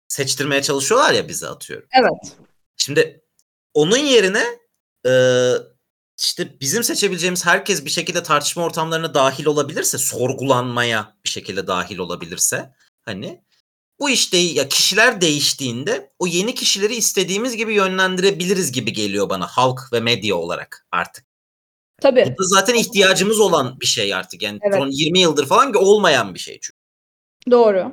seçtirmeye 0.07 0.61
çalışıyorlar 0.61 1.13
ya 1.13 1.27
bize 1.27 1.47
atıyorum. 1.47 1.87
Evet. 1.99 2.37
Şimdi 2.77 3.23
onun 3.73 3.97
yerine 3.97 4.59
e, 5.05 5.11
işte 6.19 6.59
bizim 6.59 6.83
seçebileceğimiz 6.83 7.45
herkes 7.45 7.85
bir 7.85 7.89
şekilde 7.89 8.23
tartışma 8.23 8.63
ortamlarına 8.63 9.13
dahil 9.13 9.45
olabilirse, 9.45 9.97
sorgulanmaya 9.97 11.17
bir 11.25 11.29
şekilde 11.29 11.67
dahil 11.67 11.97
olabilirse 11.97 12.73
hani 13.05 13.43
bu 13.99 14.09
işte 14.09 14.37
ya 14.37 14.69
kişiler 14.69 15.21
değiştiğinde 15.21 16.11
o 16.19 16.27
yeni 16.27 16.55
kişileri 16.55 16.95
istediğimiz 16.95 17.55
gibi 17.55 17.73
yönlendirebiliriz 17.73 18.71
gibi 18.71 18.93
geliyor 18.93 19.29
bana 19.29 19.47
halk 19.47 19.79
ve 19.93 19.99
medya 19.99 20.35
olarak 20.35 20.87
artık. 20.91 21.25
Tabii. 22.01 22.35
Bu 22.37 22.43
da 22.43 22.47
zaten 22.47 22.75
ihtiyacımız 22.75 23.39
olan 23.39 23.79
bir 23.79 23.85
şey 23.85 24.13
artık. 24.13 24.41
Yani 24.41 24.59
Evet. 24.61 24.77
son 24.77 24.89
20 24.91 25.19
yıldır 25.19 25.45
falan 25.45 25.73
olmayan 25.73 26.33
bir 26.33 26.39
şey 26.39 26.59
çünkü. 26.61 26.79
Doğru. 27.51 27.91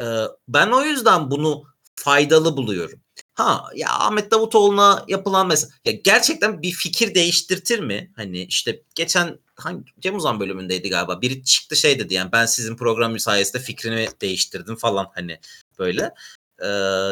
Ee, 0.00 0.04
ben 0.48 0.70
o 0.70 0.82
yüzden 0.82 1.30
bunu 1.30 1.64
faydalı 1.94 2.56
buluyorum. 2.56 3.00
Ha 3.34 3.64
ya 3.74 3.88
Ahmet 3.90 4.30
Davutoğlu'na 4.30 5.04
yapılan 5.08 5.46
mesela 5.48 5.72
ya 5.84 5.92
gerçekten 5.92 6.62
bir 6.62 6.70
fikir 6.72 7.14
değiştirtir 7.14 7.80
mi? 7.80 8.12
Hani 8.16 8.42
işte 8.42 8.82
geçen 8.94 9.38
hangi 9.56 9.84
Cem 10.00 10.16
Uzan 10.16 10.40
bölümündeydi 10.40 10.90
galiba. 10.90 11.22
Biri 11.22 11.44
çıktı 11.44 11.76
şey 11.76 11.98
dedi 11.98 12.14
yani 12.14 12.32
ben 12.32 12.46
sizin 12.46 12.76
program 12.76 13.18
sayesinde 13.18 13.62
fikrini 13.62 14.08
değiştirdim 14.20 14.76
falan 14.76 15.08
hani 15.14 15.40
böyle. 15.78 16.14
Ee, 16.62 17.10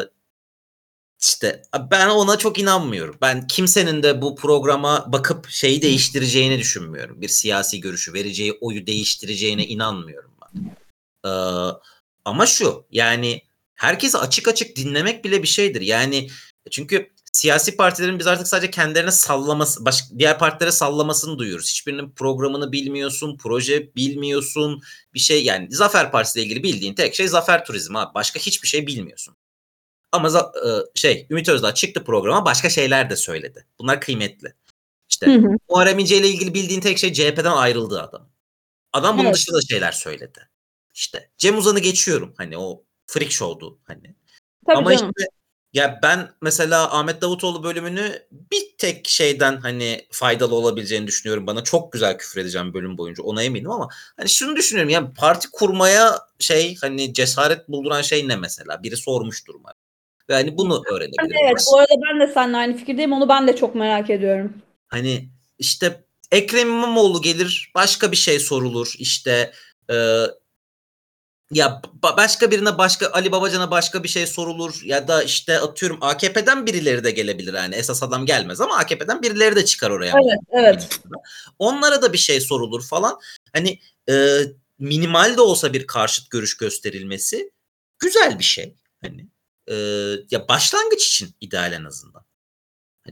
işte 1.21 1.61
ben 1.91 2.09
ona 2.09 2.37
çok 2.37 2.59
inanmıyorum. 2.59 3.17
Ben 3.21 3.47
kimsenin 3.47 4.03
de 4.03 4.21
bu 4.21 4.35
programa 4.35 5.13
bakıp 5.13 5.49
şeyi 5.49 5.81
değiştireceğini 5.81 6.59
düşünmüyorum. 6.59 7.21
Bir 7.21 7.27
siyasi 7.27 7.81
görüşü 7.81 8.13
vereceği 8.13 8.53
oyu 8.61 8.87
değiştireceğine 8.87 9.65
inanmıyorum 9.65 10.31
ben. 10.41 10.75
Ee, 11.25 11.31
ama 12.25 12.45
şu 12.45 12.85
yani 12.91 13.41
herkesi 13.75 14.17
açık 14.17 14.47
açık 14.47 14.75
dinlemek 14.75 15.23
bile 15.25 15.43
bir 15.43 15.47
şeydir. 15.47 15.81
Yani 15.81 16.29
çünkü 16.71 17.14
siyasi 17.35 17.77
partilerin 17.77 18.19
biz 18.19 18.27
artık 18.27 18.47
sadece 18.47 18.71
kendilerine 18.71 19.11
sallaması, 19.11 19.85
başka, 19.85 20.19
diğer 20.19 20.39
partilere 20.39 20.71
sallamasını 20.71 21.39
duyuyoruz. 21.39 21.69
Hiçbirinin 21.69 22.11
programını 22.11 22.71
bilmiyorsun, 22.71 23.37
proje 23.37 23.95
bilmiyorsun, 23.95 24.81
bir 25.13 25.19
şey 25.19 25.43
yani 25.45 25.67
Zafer 25.71 26.11
Partisi 26.11 26.39
ile 26.39 26.45
ilgili 26.45 26.63
bildiğin 26.63 26.93
tek 26.93 27.15
şey 27.15 27.27
Zafer 27.27 27.65
Turizmi 27.65 27.99
abi. 27.99 28.13
Başka 28.15 28.39
hiçbir 28.39 28.67
şey 28.67 28.87
bilmiyorsun. 28.87 29.35
Ama 30.11 30.27
za- 30.27 30.85
şey 30.95 31.27
Ümit 31.29 31.49
Özdağ 31.49 31.73
çıktı 31.73 32.03
programa 32.03 32.45
başka 32.45 32.69
şeyler 32.69 33.09
de 33.09 33.15
söyledi. 33.15 33.65
Bunlar 33.79 34.01
kıymetli. 34.01 34.53
İşte 35.09 35.27
Hı 35.27 35.31
hı. 35.31 35.47
Muharrem 35.69 35.99
İnce 35.99 36.17
ile 36.17 36.27
ilgili 36.27 36.53
bildiğin 36.53 36.81
tek 36.81 36.97
şey 36.97 37.13
CHP'den 37.13 37.51
ayrıldı 37.51 38.01
adam. 38.01 38.29
Adam 38.93 39.17
bunun 39.17 39.25
Evet. 39.25 39.35
dışında 39.35 39.57
da 39.57 39.61
şeyler 39.69 39.91
söyledi. 39.91 40.49
İşte 40.93 41.29
Cem 41.37 41.57
Uzan'ı 41.57 41.79
geçiyorum 41.79 42.33
hani 42.37 42.57
o 42.57 42.83
freak 43.07 43.31
show'du 43.31 43.79
hani. 43.83 44.15
Tabii 44.67 44.77
Ama 44.77 44.97
canım. 44.97 45.13
işte 45.17 45.29
ya 45.75 45.99
ben 46.03 46.29
mesela 46.41 46.97
Ahmet 46.99 47.21
Davutoğlu 47.21 47.63
bölümünü 47.63 48.25
bir 48.31 48.77
tek 48.77 49.07
şeyden 49.07 49.57
hani 49.57 50.07
faydalı 50.11 50.55
olabileceğini 50.55 51.07
düşünüyorum. 51.07 51.47
Bana 51.47 51.63
çok 51.63 51.91
güzel 51.93 52.17
küfür 52.17 52.41
edeceğim 52.41 52.73
bölüm 52.73 52.97
boyunca 52.97 53.23
ona 53.23 53.43
eminim 53.43 53.71
ama 53.71 53.89
hani 54.17 54.29
şunu 54.29 54.55
düşünüyorum 54.55 54.89
yani 54.89 55.13
parti 55.13 55.47
kurmaya 55.51 56.19
şey 56.39 56.75
hani 56.75 57.13
cesaret 57.13 57.69
bulduran 57.69 58.01
şey 58.01 58.27
ne 58.27 58.35
mesela? 58.35 58.83
Biri 58.83 58.97
sormuştur 58.97 59.55
umarım. 59.55 59.77
Ve 60.29 60.33
hani 60.33 60.57
bunu 60.57 60.83
öğrenebilirim. 60.91 61.37
Evet, 61.45 61.63
bu 61.71 61.79
arada 61.79 61.93
ben 62.09 62.19
de 62.19 62.33
seninle 62.33 62.57
aynı 62.57 62.77
fikirdeyim. 62.77 63.13
Onu 63.13 63.29
ben 63.29 63.47
de 63.47 63.55
çok 63.55 63.75
merak 63.75 64.09
ediyorum. 64.09 64.53
Hani 64.87 65.29
işte 65.59 66.03
Ekrem 66.31 66.67
İmamoğlu 66.67 67.21
gelir 67.21 67.71
başka 67.75 68.11
bir 68.11 68.17
şey 68.17 68.39
sorulur 68.39 68.93
işte 68.97 69.51
e, 69.89 69.95
ya 71.51 71.81
ba- 72.03 72.17
başka 72.17 72.51
birine 72.51 72.77
başka 72.77 73.07
Ali 73.07 73.31
Babacan'a 73.31 73.71
başka 73.71 74.03
bir 74.03 74.07
şey 74.09 74.27
sorulur 74.27 74.81
ya 74.83 75.07
da 75.07 75.23
işte 75.23 75.59
atıyorum 75.59 75.97
AKP'den 76.01 76.65
birileri 76.65 77.03
de 77.03 77.11
gelebilir 77.11 77.53
yani 77.53 77.75
esas 77.75 78.03
adam 78.03 78.25
gelmez 78.25 78.61
ama 78.61 78.77
AKP'den 78.77 79.21
birileri 79.21 79.55
de 79.55 79.65
çıkar 79.65 79.89
oraya. 79.89 80.13
Evet, 80.23 80.39
evet. 80.51 80.99
Onlara 81.59 82.01
da 82.01 82.13
bir 82.13 82.17
şey 82.17 82.41
sorulur 82.41 82.83
falan. 82.83 83.19
Hani 83.53 83.79
e, 84.09 84.39
minimal 84.79 85.37
de 85.37 85.41
olsa 85.41 85.73
bir 85.73 85.87
karşıt 85.87 86.29
görüş 86.29 86.57
gösterilmesi 86.57 87.51
güzel 87.99 88.39
bir 88.39 88.43
şey. 88.43 88.75
Hani 89.01 89.27
e, 89.67 89.75
ya 90.31 90.47
başlangıç 90.47 91.07
için 91.07 91.35
ideal 91.41 91.73
en 91.73 91.83
azından. 91.83 92.25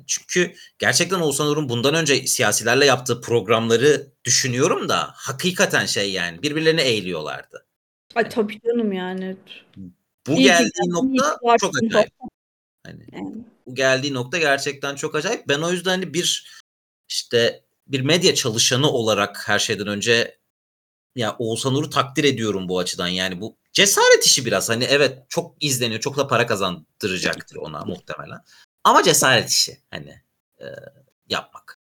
Çünkü 0.08 0.56
gerçekten 0.80 1.19
Oğuzhan 1.19 1.48
Uğur'un 1.48 1.69
bundan 1.69 1.96
önce 1.96 2.28
siyasilerle 2.28 2.86
yaptığı 2.86 3.22
programları 3.22 4.08
düşünüyorum 4.26 4.89
da 4.89 5.12
hakikaten 5.15 5.86
şey 5.86 6.12
yani 6.12 6.41
birbirlerine 6.41 6.82
eğiliyorlardı. 6.82 7.65
Ay 8.15 8.30
tabii 8.30 8.62
canım 8.62 8.93
yani. 8.93 9.38
Bu 10.28 10.32
İyi 10.32 10.36
ki 10.36 10.43
geldiği 10.43 10.71
iyi 10.84 10.89
nokta 10.89 11.38
ki 11.38 11.58
çok 11.60 11.73
acayip. 11.84 12.12
Hani 12.86 13.06
Yani. 13.12 13.45
bu 13.67 13.76
geldiği 13.76 14.13
nokta 14.13 14.38
gerçekten 14.38 14.95
çok 14.95 15.15
acayip. 15.15 15.47
Ben 15.47 15.60
o 15.60 15.71
yüzden 15.71 15.89
hani 15.89 16.13
bir 16.13 16.54
işte 17.10 17.63
bir 17.88 18.02
medya 18.02 18.36
çalışanı 18.36 18.89
olarak 18.89 19.47
her 19.47 19.60
şeyden 19.60 19.88
önce 19.88 20.38
ya 21.15 21.36
Oğuzhan 21.39 21.76
Uğur'u 21.76 21.89
takdir 21.89 22.23
ediyorum 22.23 22.69
bu 22.69 22.80
açıdan. 22.80 23.08
Yani 23.08 23.41
bu 23.41 23.58
cesaret 23.73 24.26
işi 24.26 24.45
biraz. 24.45 24.69
Hani 24.69 24.84
evet 24.84 25.17
çok 25.30 25.63
izleniyor, 25.63 25.99
çok 25.99 26.17
da 26.17 26.28
para 26.28 26.47
kazandıracaktır 26.47 27.56
ona 27.56 27.86
muhtemelen. 27.86 28.39
Ama 28.84 29.04
cesaret 29.04 29.49
işi 29.49 29.78
hani 29.91 30.21
e, 30.60 30.65
yapmak. 31.30 31.80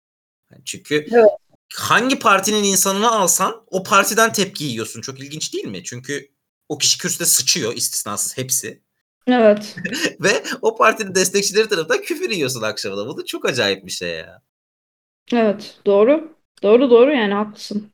Yani 0.53 0.63
çünkü 0.65 1.07
Evet. 1.13 1.31
Hangi 1.75 2.19
partinin 2.19 2.65
insanını 2.65 3.11
alsan 3.11 3.65
o 3.67 3.83
partiden 3.83 4.33
tepki 4.33 4.65
yiyorsun. 4.65 5.01
Çok 5.01 5.21
ilginç 5.21 5.55
değil 5.55 5.65
mi? 5.65 5.85
Çünkü 5.85 6.29
o 6.69 6.79
kişi 6.79 6.99
kürsüde 6.99 7.27
sıçıyor 7.27 7.75
istisnasız 7.75 8.37
hepsi. 8.37 8.83
Evet. 9.27 9.77
Ve 10.21 10.45
o 10.63 10.77
partinin 10.77 11.15
destekçileri 11.15 11.69
tarafından 11.69 12.03
küfür 12.03 12.31
yiyorsun 12.31 12.63
akşamında. 12.63 13.07
Bu 13.07 13.17
da 13.17 13.25
çok 13.25 13.45
acayip 13.45 13.87
bir 13.87 13.91
şey 13.91 14.11
ya. 14.11 14.43
Evet. 15.33 15.79
Doğru. 15.87 16.35
Doğru 16.63 16.91
doğru 16.91 17.13
yani 17.13 17.35
haklısın. 17.35 17.93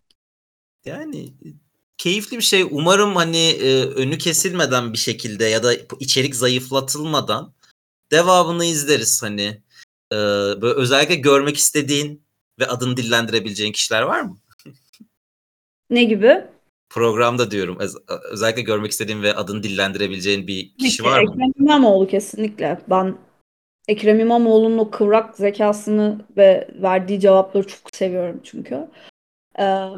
Yani 0.85 1.33
keyifli 1.98 2.37
bir 2.37 2.42
şey. 2.42 2.66
Umarım 2.70 3.16
hani 3.16 3.46
e, 3.50 3.85
önü 3.85 4.18
kesilmeden 4.18 4.92
bir 4.92 4.98
şekilde 4.98 5.44
ya 5.44 5.62
da 5.62 5.74
içerik 6.00 6.37
zayıflatılmadan 6.37 7.54
devamını 8.11 8.64
izleriz 8.64 9.22
hani. 9.22 9.62
E, 10.12 10.16
böyle 10.62 10.74
özellikle 10.74 11.14
görmek 11.14 11.56
istediğin 11.56 12.22
ve 12.61 12.66
adını 12.66 12.96
dillendirebileceğin 12.96 13.73
kişiler 13.73 14.03
var 14.03 14.20
mı? 14.20 14.38
Ne 15.90 16.05
gibi? 16.05 16.44
Programda 16.90 17.51
diyorum. 17.51 17.77
öz- 17.81 17.96
özellikle 18.31 18.62
görmek 18.62 18.90
istediğin 18.90 19.23
ve 19.23 19.35
adını 19.35 19.62
dillendirebileceğin 19.62 20.46
bir 20.46 20.75
kişi 20.79 21.05
var 21.05 21.23
mı? 21.23 21.33
Ekrem 21.33 21.53
İmamoğlu 21.59 22.07
kesinlikle. 22.07 22.79
Ben 22.90 23.16
Ekrem 23.88 24.20
İmamoğlu'nun 24.20 24.79
o 24.79 24.90
kıvrak 24.90 25.37
zekasını 25.37 26.25
ve 26.37 26.68
verdiği 26.75 27.20
cevapları 27.20 27.66
çok 27.66 27.81
seviyorum 27.96 28.40
çünkü. 28.44 28.88
Ee, 29.59 29.88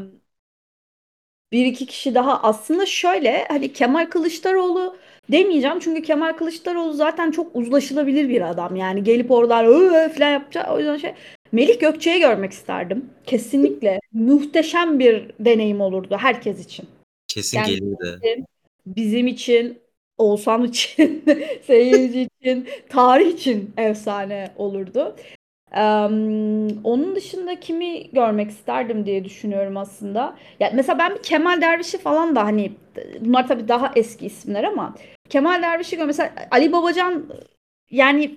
bir 1.53 1.67
iki 1.67 1.87
kişi 1.87 2.15
daha 2.15 2.43
aslında 2.43 2.87
şöyle 2.87 3.45
hani 3.49 3.73
Kemal 3.73 4.07
Kılıçdaroğlu 4.07 4.97
demeyeceğim 5.33 5.79
çünkü 5.81 6.03
Kemal 6.03 6.33
Kılıçdaroğlu 6.33 6.93
zaten 6.93 7.31
çok 7.31 7.57
uzlaşılabilir 7.57 8.29
bir 8.29 8.51
adam. 8.51 8.77
Yani 8.77 9.05
gelip 9.05 9.31
oradan 9.31 9.67
öö 9.67 10.09
falan 10.09 10.31
yapacak. 10.31 10.71
O 10.71 10.79
yüzden 10.79 10.97
şey 10.97 11.15
Melih 11.53 11.81
Gökçe'yi 11.81 12.21
görmek 12.21 12.53
isterdim. 12.53 13.11
Kesinlikle. 13.27 14.01
Muhteşem 14.13 14.99
bir 14.99 15.31
deneyim 15.41 15.81
olurdu 15.81 16.17
herkes 16.21 16.65
için. 16.65 16.87
Kesin 17.29 17.59
Yani- 17.59 17.69
gelirdi. 17.71 18.45
Bizim 18.87 19.27
için, 19.27 19.79
Oğuzhan 20.19 20.65
için, 20.65 21.25
seyirci 21.67 22.29
için, 22.41 22.69
tarih 22.89 23.27
için 23.35 23.71
efsane 23.77 24.51
olurdu. 24.57 25.17
Em, 25.73 26.85
onun 26.85 27.17
dışında 27.17 27.61
kimi 27.61 28.11
görmek 28.11 28.51
isterdim 28.51 29.07
diye 29.07 29.25
düşünüyorum 29.25 29.77
aslında. 29.77 30.37
Ya 30.61 30.73
mesela 30.75 30.99
ben 30.99 31.15
bir 31.15 31.23
Kemal 31.23 31.61
Derviş'i 31.61 31.99
falan 31.99 32.37
da 32.37 32.45
hani 32.45 32.73
bunlar 33.21 33.49
tabii 33.49 33.69
daha 33.69 33.93
eski 33.97 34.27
isimler 34.27 34.65
ama 34.65 34.95
Kemal 35.29 35.63
Derviş'i 35.63 35.97
gör 35.97 36.07
mesela 36.07 36.33
Ali 36.51 36.73
Babacan 36.73 37.25
yani 37.91 38.37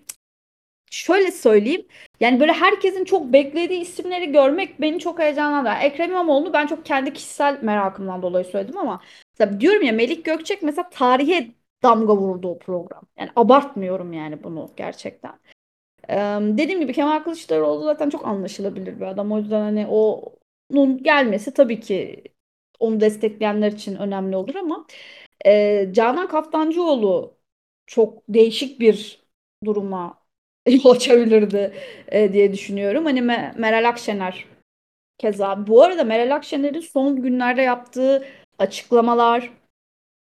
şöyle 0.95 1.31
söyleyeyim. 1.31 1.87
Yani 2.19 2.39
böyle 2.39 2.51
herkesin 2.53 3.05
çok 3.05 3.33
beklediği 3.33 3.79
isimleri 3.81 4.31
görmek 4.31 4.81
beni 4.81 4.99
çok 4.99 5.19
heyecanlandırır. 5.19 5.75
Ekrem 5.81 6.09
İmamoğlu'nu 6.11 6.53
ben 6.53 6.67
çok 6.67 6.85
kendi 6.85 7.13
kişisel 7.13 7.63
merakımdan 7.63 8.21
dolayı 8.21 8.45
söyledim 8.45 8.77
ama 8.77 9.01
mesela 9.39 9.61
diyorum 9.61 9.81
ya 9.81 9.93
Melik 9.93 10.25
Gökçek 10.25 10.63
mesela 10.63 10.89
tarihe 10.89 11.51
damga 11.83 12.17
vurdu 12.17 12.47
o 12.47 12.59
program. 12.59 13.03
Yani 13.19 13.29
abartmıyorum 13.35 14.13
yani 14.13 14.43
bunu 14.43 14.71
gerçekten. 14.77 15.39
Ee, 16.09 16.15
dediğim 16.41 16.79
gibi 16.81 16.93
Kemal 16.93 17.23
Kılıçdaroğlu 17.23 17.83
zaten 17.83 18.09
çok 18.09 18.27
anlaşılabilir 18.27 18.99
bir 18.99 19.05
adam. 19.05 19.31
O 19.31 19.39
yüzden 19.39 19.61
hani 19.61 19.87
onun 19.87 21.03
gelmesi 21.03 21.53
tabii 21.53 21.79
ki 21.79 22.23
onu 22.79 22.99
destekleyenler 23.01 23.71
için 23.71 23.95
önemli 23.95 24.35
olur 24.35 24.55
ama 24.55 24.87
e, 25.45 25.89
Canan 25.93 26.27
Kaftancıoğlu 26.27 27.37
çok 27.87 28.23
değişik 28.29 28.79
bir 28.79 29.25
duruma 29.65 30.24
yol 30.83 30.91
açabilirdi 30.95 31.73
e, 32.11 32.33
diye 32.33 32.53
düşünüyorum. 32.53 33.05
Hani 33.05 33.19
Me- 33.19 33.59
Meral 33.59 33.89
Akşener 33.89 34.45
keza. 35.19 35.67
Bu 35.67 35.83
arada 35.83 36.03
Meral 36.03 36.35
Akşener'in 36.35 36.79
son 36.81 37.23
günlerde 37.23 37.63
yaptığı 37.63 38.25
açıklamalar, 38.59 39.51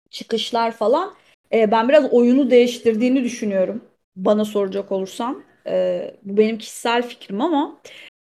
çıkışlar 0.09 0.71
falan 0.71 1.15
e, 1.53 1.71
ben 1.71 1.89
biraz 1.89 2.13
oyunu 2.13 2.51
değiştirdiğini 2.51 3.23
düşünüyorum. 3.23 3.85
Bana 4.15 4.45
soracak 4.45 4.91
olursan. 4.91 5.43
E, 5.67 6.15
bu 6.23 6.37
benim 6.37 6.57
kişisel 6.57 7.03
fikrim 7.09 7.41
ama 7.41 7.81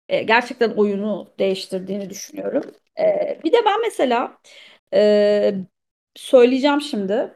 e, 0.09 0.23
gerçekten 0.23 0.71
oyunu 0.71 1.29
değiştirdiğini 1.38 2.11
düşünüyorum. 2.11 2.65
E, 3.01 3.41
bir 3.45 3.53
de 3.53 3.59
ben 3.67 3.81
mesela 3.83 4.38
e, 4.95 5.55
söyleyeceğim 6.17 6.81
şimdi 6.81 7.35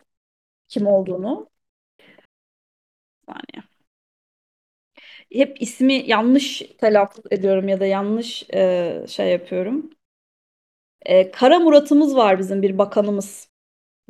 kim 0.69 0.87
olduğunu. 0.87 1.49
Bir 3.29 3.33
saniye. 3.33 3.76
Hep 5.33 5.63
ismi 5.63 5.95
yanlış 6.07 6.63
telaffuz 6.79 7.25
ediyorum 7.31 7.69
ya 7.69 7.81
da 7.81 7.87
yanlış 7.87 8.47
e, 8.55 9.05
şey 9.09 9.33
yapıyorum. 9.33 9.91
E, 11.07 11.31
Kara 11.31 11.59
Murat'ımız 11.59 12.17
var 12.17 12.39
bizim 12.39 12.63
bir 12.63 12.79
bakanımız. 12.79 13.49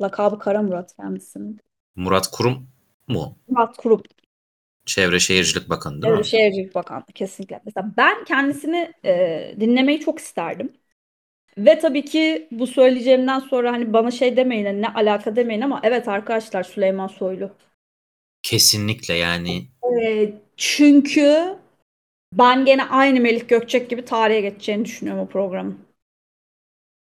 Lakabı 0.01 0.39
Kara 0.39 0.61
Murat 0.61 0.95
kendisinin. 0.95 1.59
Murat 1.95 2.31
Kurum 2.31 2.69
mu? 3.07 3.37
Murat 3.47 3.77
Kurum. 3.77 4.03
Çevre 4.85 5.19
Şehircilik 5.19 5.69
Bakanı 5.69 6.01
değil 6.01 6.13
Çevre 6.13 6.17
mi? 6.19 6.25
Şehircilik 6.25 6.75
Bakanlığı 6.75 7.05
kesinlikle. 7.15 7.61
Mesela 7.65 7.91
ben 7.97 8.25
kendisini 8.25 8.93
e, 9.05 9.55
dinlemeyi 9.59 9.99
çok 9.99 10.19
isterdim. 10.19 10.73
Ve 11.57 11.79
tabii 11.79 12.05
ki 12.05 12.47
bu 12.51 12.67
söyleyeceğimden 12.67 13.39
sonra 13.39 13.71
hani 13.71 13.93
bana 13.93 14.11
şey 14.11 14.37
demeyin 14.37 14.65
hani 14.65 14.81
ne 14.81 14.87
alaka 14.87 15.35
demeyin 15.35 15.61
ama 15.61 15.81
evet 15.83 16.07
arkadaşlar 16.07 16.63
Süleyman 16.63 17.07
Soylu. 17.07 17.51
Kesinlikle 18.43 19.13
yani. 19.13 19.67
E, 19.83 20.33
çünkü 20.57 21.57
ben 22.33 22.65
gene 22.65 22.85
aynı 22.85 23.19
Melih 23.21 23.47
Gökçek 23.47 23.89
gibi 23.89 24.05
tarihe 24.05 24.41
geçeceğini 24.41 24.85
düşünüyorum 24.85 25.21
o 25.23 25.29
programın. 25.29 25.79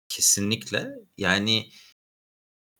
Kesinlikle. 0.09 0.87
Yani 1.17 1.69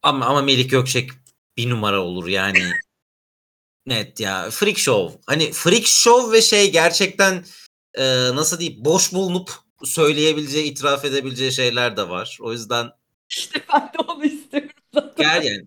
ama 0.04 0.26
ama 0.26 0.42
Melih 0.42 0.70
Gökçek 0.70 1.10
bir 1.58 1.70
numara 1.70 2.02
olur 2.02 2.28
yani. 2.28 2.60
Net 3.86 4.20
ya. 4.20 4.50
Freak 4.52 4.78
show. 4.78 5.20
Hani 5.28 5.52
freak 5.52 5.86
show 5.86 6.38
ve 6.38 6.42
şey 6.42 6.72
gerçekten 6.72 7.46
e, 7.94 8.04
nasıl 8.36 8.60
diyeyim 8.60 8.86
boş 8.86 9.14
bulunup 9.14 9.52
söyleyebileceği, 9.84 10.72
itiraf 10.72 11.06
edebileceği 11.06 11.52
şeyler 11.52 11.98
de 11.98 12.10
var. 12.10 12.38
O 12.42 12.52
yüzden 12.52 12.92
İşte 13.30 13.64
ben 13.74 13.82
de 13.82 13.98
onu 14.08 14.26
istiyorum 14.26 14.70
zaten. 14.94 15.14
gel 15.18 15.44
yani 15.44 15.66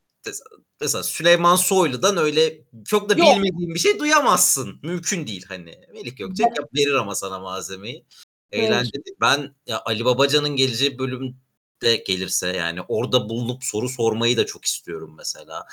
mesela 0.80 1.02
Süleyman 1.02 1.56
Soylu'dan 1.56 2.16
öyle 2.16 2.60
çok 2.84 3.08
da 3.08 3.14
Yok. 3.14 3.36
bilmediğin 3.36 3.74
bir 3.74 3.78
şey 3.78 3.98
duyamazsın. 3.98 4.80
Mümkün 4.82 5.26
değil 5.26 5.44
hani. 5.48 5.78
Melih 5.92 6.16
Gökçek 6.16 6.46
yap- 6.46 6.74
verir 6.76 6.94
ama 6.94 7.14
sana 7.14 7.38
malzemeyi. 7.38 8.04
Evet. 8.52 8.70
Eğlenceli. 8.70 9.14
Ben 9.20 9.54
ya 9.66 9.82
Ali 9.84 10.04
Babacan'ın 10.04 10.56
geleceği 10.56 10.98
bölümde 10.98 11.96
gelirse 12.06 12.48
yani 12.48 12.80
orada 12.88 13.28
bulunup 13.28 13.64
soru 13.64 13.88
sormayı 13.88 14.36
da 14.36 14.46
çok 14.46 14.64
istiyorum 14.64 15.14
mesela. 15.16 15.66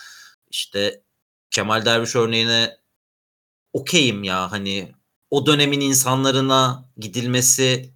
İşte 0.51 1.01
Kemal 1.51 1.85
Derviş 1.85 2.15
örneğine 2.15 2.77
okeyim 3.73 4.23
ya 4.23 4.51
hani 4.51 4.91
o 5.31 5.45
dönemin 5.45 5.81
insanlarına 5.81 6.89
gidilmesi 6.97 7.93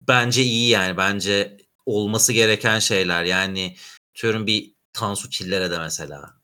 bence 0.00 0.42
iyi 0.42 0.68
yani 0.68 0.96
bence 0.96 1.56
olması 1.86 2.32
gereken 2.32 2.78
şeyler 2.78 3.24
yani 3.24 3.76
diyorum 4.22 4.46
bir 4.46 4.75
Tansu 4.96 5.30
Çiller'e 5.30 5.70
de 5.70 5.78
mesela 5.78 6.34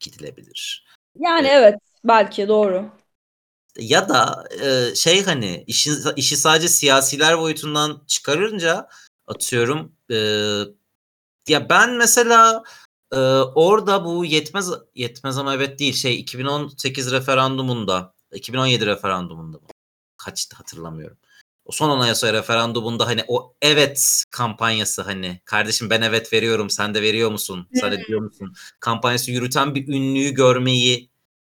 gidilebilir. 0.00 0.86
Yani 1.18 1.48
Evet. 1.48 1.62
evet 1.62 1.80
belki 2.04 2.48
doğru. 2.48 2.90
Ya 3.78 4.08
da 4.08 4.44
e, 4.62 4.94
şey 4.94 5.24
hani 5.24 5.64
işi, 5.66 5.92
işi 6.16 6.36
sadece 6.36 6.68
siyasiler 6.68 7.38
boyutundan 7.38 8.02
çıkarınca 8.06 8.88
atıyorum 9.26 9.92
e, 10.10 10.16
ya 11.48 11.68
ben 11.68 11.90
mesela 11.94 12.62
e, 13.12 13.16
orada 13.54 14.04
bu 14.04 14.24
yetmez 14.24 14.70
yetmez 14.94 15.38
ama 15.38 15.54
evet 15.54 15.78
değil 15.78 15.94
şey 15.94 16.20
2018 16.20 17.12
referandumunda 17.12 18.14
2017 18.32 18.86
referandumunda. 18.86 19.58
Kaçtı 20.16 20.56
hatırlamıyorum. 20.56 21.18
Son 21.70 21.90
anayasa 21.90 22.32
referandumunda 22.32 23.06
hani 23.06 23.24
o 23.28 23.54
evet 23.62 24.24
kampanyası 24.30 25.02
hani 25.02 25.40
kardeşim 25.44 25.90
ben 25.90 26.02
evet 26.02 26.32
veriyorum 26.32 26.70
sen 26.70 26.94
de 26.94 27.02
veriyor 27.02 27.30
musun? 27.30 27.68
Sen 27.74 27.92
de 27.92 28.04
diyor 28.04 28.20
musun? 28.20 28.54
Kampanyası 28.80 29.30
yürüten 29.30 29.74
bir 29.74 29.88
ünlüyü 29.88 30.30
görmeyi 30.30 31.10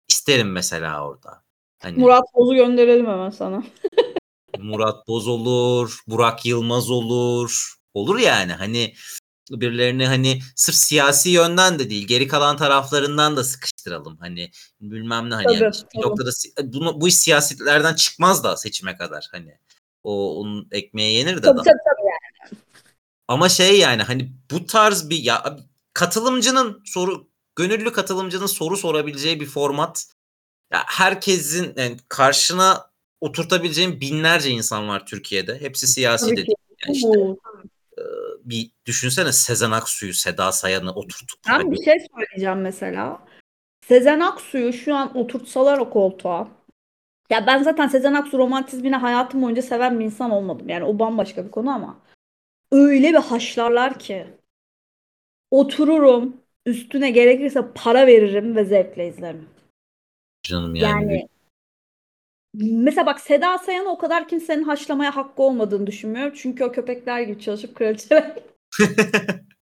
isterim 0.10 0.52
mesela 0.52 1.08
orada. 1.08 1.44
Hani 1.80 1.98
Murat 1.98 2.24
Boz'u 2.36 2.56
gönderelim 2.56 3.08
hemen 3.08 3.30
sana. 3.30 3.64
Murat 4.58 5.08
Boz 5.08 5.28
olur, 5.28 6.00
Burak 6.08 6.46
Yılmaz 6.46 6.90
olur. 6.90 7.74
Olur 7.94 8.20
yani 8.20 8.54
hani 8.54 8.94
birilerini 9.52 10.08
hani 10.08 10.40
sırf 10.56 10.76
siyasi 10.76 11.30
yönden 11.30 11.80
de 11.80 11.90
değil 11.90 12.08
geri 12.08 12.28
kalan 12.28 12.58
taraflarından 12.58 13.38
da 13.38 13.44
sıkıştıralım. 13.44 14.18
Hani 14.18 14.52
bilmem 14.82 15.30
ne 15.30 15.34
hani 15.36 15.54
yani 15.54 15.60
Tabii, 15.60 15.72
bir 15.72 16.02
tabii. 16.02 16.02
noktada 16.02 16.30
bunu, 16.64 17.02
bu 17.02 17.08
iş 17.08 17.16
siyasetlerden 17.16 17.96
çıkmaz 17.96 18.44
da 18.44 18.58
seçime 18.58 18.98
kadar 18.98 19.28
hani. 19.32 19.58
O 20.04 20.40
onun 20.40 20.68
ekmeğe 20.72 21.12
yenir 21.12 21.38
de 21.38 21.42
Tabii 21.42 21.58
tabii 21.58 21.66
tabii. 21.66 22.58
Ama 23.28 23.50
şey 23.50 23.80
yani 23.80 24.04
hani 24.04 24.32
bu 24.52 24.66
tarz 24.66 25.10
bir 25.10 25.24
ya 25.24 25.58
katılımcının 25.94 26.82
soru 26.86 27.28
gönüllü 27.56 27.92
katılımcının 27.92 28.46
soru 28.46 28.78
sorabileceği 28.78 29.40
bir 29.40 29.46
format. 29.46 30.06
Ya 30.74 30.84
herkesin 30.88 31.74
yani 31.78 31.98
karşına 32.10 32.88
oturtabileceğin 33.22 34.02
binlerce 34.02 34.50
insan 34.50 34.88
var 34.88 35.06
Türkiye'de. 35.06 35.62
Hepsi 35.62 35.88
siyasi 35.88 36.26
Tabii 36.26 36.38
de 36.38 36.42
ki. 36.42 36.48
değil. 36.48 36.58
Yani 36.88 36.96
işte 36.96 37.20
e, 37.98 38.04
bir 38.44 38.72
düşünsene 38.86 39.32
Sezen 39.32 39.72
Aksu'yu, 39.72 40.14
Seda 40.14 40.52
Sayan'ı 40.52 40.94
oturtup 40.94 41.40
Ben 41.48 41.72
bir 41.72 41.84
şey 41.84 41.98
söyleyeceğim 42.16 42.62
mesela. 42.62 43.20
Sezen 43.88 44.20
Aksu'yu 44.20 44.74
şu 44.74 44.96
an 44.96 45.18
oturtsalar 45.18 45.78
o 45.78 45.90
koltuğa. 45.90 46.57
Ya 47.30 47.48
ben 47.48 47.64
zaten 47.64 47.88
Sezen 47.88 48.14
Aksu 48.14 48.38
romantizmini 48.38 48.96
hayatım 48.96 49.42
boyunca 49.42 49.62
seven 49.62 50.00
bir 50.00 50.06
insan 50.06 50.32
olmadım. 50.32 50.70
Yani 50.70 50.84
o 50.84 51.00
bambaşka 51.00 51.46
bir 51.46 51.52
konu 51.52 51.70
ama. 51.72 51.98
Öyle 52.72 53.10
bir 53.10 53.18
haşlarlar 53.18 54.00
ki. 54.00 54.28
Otururum. 55.52 56.38
Üstüne 56.66 57.12
gerekirse 57.12 57.62
para 57.76 58.08
veririm 58.08 58.56
ve 58.56 58.66
zevkle 58.66 59.08
izlerim. 59.08 59.50
canım 60.44 60.76
yani, 60.76 61.14
Yani 61.14 61.28
mesela 62.54 63.06
bak 63.06 63.20
Seda 63.20 63.58
Sayan'ı 63.58 63.90
o 63.90 63.98
kadar 63.98 64.28
kimsenin 64.28 64.64
haşlamaya 64.64 65.16
hakkı 65.16 65.44
olmadığını 65.44 65.88
düşünmüyorum. 65.88 66.34
Çünkü 66.36 66.64
o 66.64 66.72
köpekler 66.72 67.22
gibi 67.22 67.40
çalışıp 67.42 67.76
kraliçeler 67.76 68.36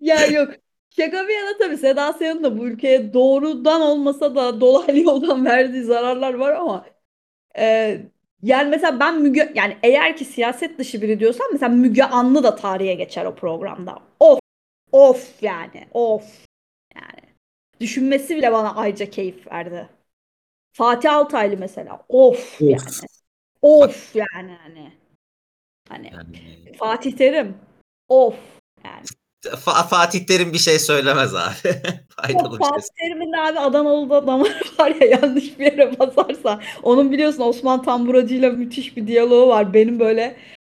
Ya 0.00 0.26
yok. 0.26 0.54
Şaka 0.98 1.28
bir 1.28 1.34
yana 1.34 1.58
tabii 1.58 1.76
Seda 1.76 2.12
Sayan'ın 2.12 2.44
da 2.44 2.58
bu 2.58 2.66
ülkeye 2.66 3.12
doğrudan 3.12 3.80
olmasa 3.80 4.34
da 4.34 4.60
dolaylı 4.60 4.98
yoldan 5.04 5.44
verdiği 5.44 5.82
zararlar 5.82 6.34
var 6.34 6.52
ama 6.52 6.86
e, 7.58 7.98
yani 8.42 8.70
mesela 8.70 9.00
ben 9.00 9.22
Müge 9.22 9.52
yani 9.54 9.76
eğer 9.82 10.16
ki 10.16 10.24
siyaset 10.24 10.78
dışı 10.78 11.02
biri 11.02 11.20
diyorsan 11.20 11.46
mesela 11.52 11.68
Müge 11.74 12.04
Anlı 12.04 12.42
da 12.42 12.56
tarihe 12.56 12.94
geçer 12.94 13.24
o 13.24 13.34
programda. 13.34 13.98
Of 14.20 14.40
of 14.92 15.42
yani 15.42 15.88
of 15.92 16.46
yani 16.94 17.34
düşünmesi 17.80 18.36
bile 18.36 18.52
bana 18.52 18.74
ayrıca 18.74 19.10
keyif 19.10 19.46
verdi. 19.52 19.88
Fatih 20.72 21.14
Altaylı 21.14 21.56
mesela 21.56 22.04
of, 22.08 22.38
Of. 22.38 22.60
yani 22.60 22.82
of 23.62 24.16
yani 24.16 24.56
hani 24.62 24.92
hani 25.88 26.10
yani 26.14 26.72
Fatih 26.78 27.12
Terim 27.12 27.56
of 28.08 28.36
yani 28.84 29.04
Fa- 29.56 29.88
Fatih 29.88 30.26
Terim 30.26 30.52
bir 30.52 30.58
şey 30.58 30.78
söylemez 30.78 31.34
abi. 31.34 31.52
Faydalı 32.16 32.58
şey. 32.58 32.68
Fatih 32.68 32.88
Terim'in 33.00 33.32
de 33.32 33.36
abi 33.40 33.58
Adanalı'da 33.58 34.26
damarı 34.26 34.54
var 34.78 34.94
ya 35.00 35.06
yanlış 35.06 35.58
bir 35.58 35.64
yere 35.64 35.98
basarsa. 35.98 36.60
Onun 36.82 37.12
biliyorsun 37.12 37.42
Osman 37.42 37.82
Tamburacı'yla 37.82 38.50
müthiş 38.50 38.96
bir 38.96 39.06
diyaloğu 39.06 39.48
var. 39.48 39.74
Benim 39.74 40.00
böyle 40.00 40.36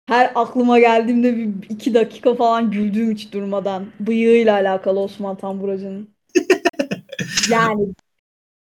her 0.08 0.32
aklıma 0.34 0.78
geldiğimde 0.78 1.36
bir 1.36 1.70
iki 1.70 1.94
dakika 1.94 2.34
falan 2.34 2.70
güldüğüm 2.70 3.10
hiç 3.14 3.32
durmadan. 3.32 3.86
Bıyığıyla 4.00 4.54
alakalı 4.54 5.00
Osman 5.00 5.36
Tamburacı'nın. 5.36 6.08
Yani 7.50 7.94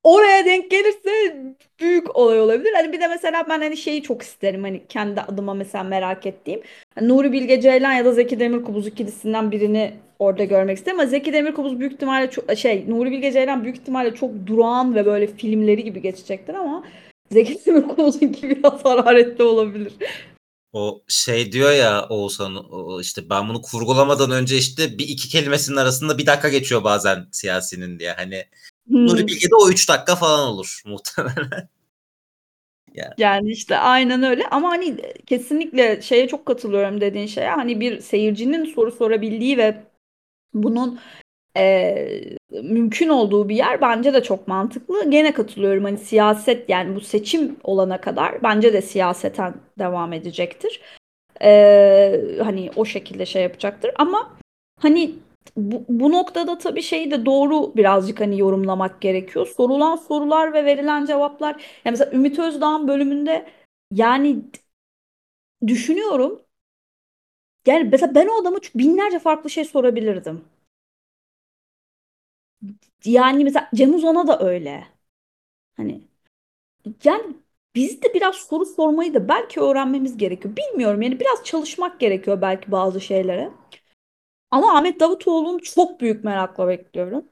oraya 0.04 0.44
denk 0.44 0.70
gelirse 0.70 1.36
büyük 1.80 2.16
olay 2.16 2.40
olabilir. 2.40 2.72
Hani 2.72 2.92
bir 2.92 3.00
de 3.00 3.06
mesela 3.08 3.46
ben 3.48 3.60
hani 3.60 3.76
şeyi 3.76 4.02
çok 4.02 4.22
isterim 4.22 4.62
hani 4.62 4.82
kendi 4.88 5.20
adıma 5.20 5.54
mesela 5.54 5.84
merak 5.84 6.26
ettiğim. 6.26 6.62
Hani 6.94 7.08
Nuri 7.08 7.32
Bilge 7.32 7.60
Ceylan 7.60 7.92
ya 7.92 8.04
da 8.04 8.12
Zeki 8.12 8.40
Demirkubuz 8.40 8.86
ikilisinden 8.86 9.52
birini 9.52 9.94
orada 10.18 10.44
görmek 10.44 10.78
isterim. 10.78 11.00
Ama 11.00 11.08
Zeki 11.08 11.32
Demirkubuz 11.32 11.80
büyük 11.80 11.92
ihtimalle 11.92 12.30
çok 12.30 12.56
şey 12.56 12.84
Nuri 12.88 13.10
Bilge 13.10 13.32
Ceylan 13.32 13.64
büyük 13.64 13.76
ihtimalle 13.76 14.14
çok 14.14 14.30
durağan 14.46 14.94
ve 14.94 15.06
böyle 15.06 15.26
filmleri 15.26 15.84
gibi 15.84 16.02
geçecektir 16.02 16.54
ama 16.54 16.84
Zeki 17.30 17.58
Demirkubuz'unki 17.66 18.50
biraz 18.50 18.84
hararetli 18.84 19.44
olabilir. 19.44 19.92
O 20.72 21.02
şey 21.08 21.52
diyor 21.52 21.72
ya 21.72 22.06
Oğuzhan 22.08 22.66
işte 23.00 23.30
ben 23.30 23.48
bunu 23.48 23.62
kurgulamadan 23.62 24.30
önce 24.30 24.56
işte 24.56 24.98
bir 24.98 25.08
iki 25.08 25.28
kelimesinin 25.28 25.76
arasında 25.76 26.18
bir 26.18 26.26
dakika 26.26 26.48
geçiyor 26.48 26.84
bazen 26.84 27.26
siyasinin 27.32 27.98
diye. 27.98 28.12
Hani 28.12 28.44
Hmm. 28.88 29.06
Nuri 29.06 29.26
Bilge'de 29.26 29.54
o 29.54 29.70
üç 29.70 29.88
dakika 29.88 30.16
falan 30.16 30.48
olur 30.48 30.82
muhtemelen. 30.86 31.68
Yani 33.18 33.50
işte 33.50 33.76
aynen 33.78 34.22
öyle 34.22 34.46
ama 34.50 34.68
hani 34.70 34.96
kesinlikle 35.26 36.02
şeye 36.02 36.28
çok 36.28 36.46
katılıyorum 36.46 37.00
dediğin 37.00 37.26
şeye 37.26 37.50
hani 37.50 37.80
bir 37.80 38.00
seyircinin 38.00 38.64
soru 38.64 38.92
sorabildiği 38.92 39.58
ve 39.58 39.82
bunun 40.54 41.00
eee, 41.56 42.36
mümkün 42.50 43.08
olduğu 43.08 43.48
bir 43.48 43.56
yer 43.56 43.80
bence 43.80 44.14
de 44.14 44.22
çok 44.22 44.48
mantıklı. 44.48 45.10
Gene 45.10 45.32
katılıyorum 45.34 45.84
hani 45.84 45.98
siyaset 45.98 46.68
yani 46.70 46.96
bu 46.96 47.00
seçim 47.00 47.56
olana 47.64 48.00
kadar 48.00 48.42
bence 48.42 48.72
de 48.72 48.82
siyaseten 48.82 49.54
devam 49.78 50.12
edecektir. 50.12 50.80
Eee, 51.42 52.38
hani 52.44 52.70
o 52.76 52.84
şekilde 52.84 53.26
şey 53.26 53.42
yapacaktır 53.42 53.90
ama 53.98 54.36
hani 54.80 55.12
bu, 55.56 55.84
bu 55.88 56.12
noktada 56.12 56.58
tabii 56.58 56.82
şeyi 56.82 57.10
de 57.10 57.26
doğru 57.26 57.76
birazcık 57.76 58.20
hani 58.20 58.38
yorumlamak 58.40 59.00
gerekiyor. 59.00 59.46
Sorulan 59.46 59.96
sorular 59.96 60.52
ve 60.52 60.64
verilen 60.64 61.04
cevaplar. 61.06 61.52
Yani 61.84 61.92
mesela 61.92 62.12
Ümit 62.12 62.38
Özdağ'ın 62.38 62.88
bölümünde 62.88 63.46
yani 63.92 64.42
düşünüyorum. 65.66 66.42
Yani 67.66 67.88
mesela 67.92 68.14
ben 68.14 68.26
o 68.28 68.40
adama 68.40 68.58
binlerce 68.74 69.18
farklı 69.18 69.50
şey 69.50 69.64
sorabilirdim. 69.64 70.44
Yani 73.04 73.44
mesela 73.44 73.70
Cem 73.74 73.94
Uzan'a 73.94 74.26
da 74.26 74.40
öyle. 74.48 74.84
Hani 75.76 76.02
yani 77.04 77.36
biz 77.74 78.02
de 78.02 78.14
biraz 78.14 78.34
soru 78.36 78.66
sormayı 78.66 79.14
da 79.14 79.28
belki 79.28 79.60
öğrenmemiz 79.60 80.16
gerekiyor. 80.16 80.56
Bilmiyorum 80.56 81.02
yani 81.02 81.20
biraz 81.20 81.44
çalışmak 81.44 82.00
gerekiyor 82.00 82.40
belki 82.42 82.72
bazı 82.72 83.00
şeylere. 83.00 83.50
Ama 84.54 84.76
Ahmet 84.76 85.00
Davutoğlu'nu 85.00 85.60
çok 85.60 86.00
büyük 86.00 86.24
merakla 86.24 86.68
bekliyorum. 86.68 87.24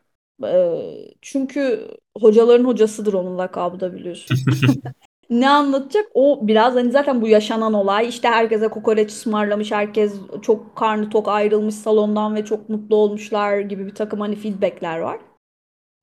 Ee, 0.45 1.15
çünkü 1.23 1.89
hocaların 2.21 2.65
hocasıdır 2.65 3.13
onun 3.13 3.39
lakabı 3.39 3.81
da 3.81 3.95
biliyorsun. 3.95 4.37
Ne 5.31 5.49
anlatacak? 5.49 6.07
O 6.15 6.47
biraz 6.49 6.75
hani 6.75 6.91
zaten 6.91 7.23
bu 7.23 7.29
yaşanan 7.29 7.73
olay 7.75 8.09
işte 8.09 8.29
herkese 8.29 8.69
kokoreç 8.69 9.11
ısmarlamış, 9.11 9.73
herkes 9.73 10.15
çok 10.43 10.77
karnı 10.77 11.11
tok 11.11 11.29
ayrılmış 11.29 11.75
salondan 11.75 12.35
ve 12.35 12.45
çok 12.45 12.69
mutlu 12.69 12.97
olmuşlar 12.97 13.59
gibi 13.61 13.87
bir 13.87 13.95
takım 13.95 14.21
hani 14.21 14.37
feedbackler 14.37 14.99
var. 14.99 15.21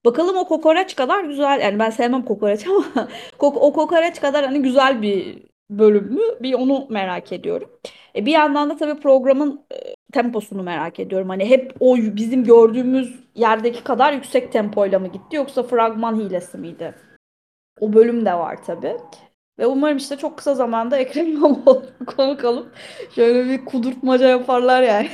Bakalım 0.05 0.37
o 0.37 0.47
kokoreç 0.47 0.95
kadar 0.95 1.23
güzel 1.23 1.61
yani 1.61 1.79
ben 1.79 1.89
sevmem 1.89 2.25
kokoreç 2.25 2.67
ama 2.97 3.07
o 3.39 3.73
kokoreç 3.73 4.21
kadar 4.21 4.45
hani 4.45 4.61
güzel 4.61 5.01
bir 5.01 5.43
bölüm 5.69 6.13
mü? 6.13 6.21
Bir 6.41 6.53
onu 6.53 6.87
merak 6.89 7.31
ediyorum. 7.31 7.69
E 8.15 8.25
bir 8.25 8.31
yandan 8.31 8.69
da 8.69 8.77
tabii 8.77 9.01
programın 9.01 9.65
e, 9.73 9.98
temposunu 10.13 10.63
merak 10.63 10.99
ediyorum. 10.99 11.29
Hani 11.29 11.49
hep 11.49 11.75
o 11.79 11.97
bizim 11.97 12.43
gördüğümüz 12.43 13.19
yerdeki 13.35 13.83
kadar 13.83 14.13
yüksek 14.13 14.51
tempoyla 14.51 14.99
mı 14.99 15.07
gitti 15.07 15.35
yoksa 15.35 15.63
fragman 15.63 16.19
hilesi 16.19 16.57
miydi? 16.57 16.95
O 17.79 17.93
bölüm 17.93 18.25
de 18.25 18.33
var 18.33 18.63
tabii. 18.63 18.97
Ve 19.59 19.65
umarım 19.65 19.97
işte 19.97 20.17
çok 20.17 20.37
kısa 20.37 20.55
zamanda 20.55 20.97
Ekrem 20.99 21.27
İmamoğlu'nu 21.27 22.05
konuk 22.05 22.43
alıp 22.45 22.75
şöyle 23.15 23.49
bir 23.49 23.65
kudurtmaca 23.65 24.27
yaparlar 24.27 24.81
yani. 24.81 25.09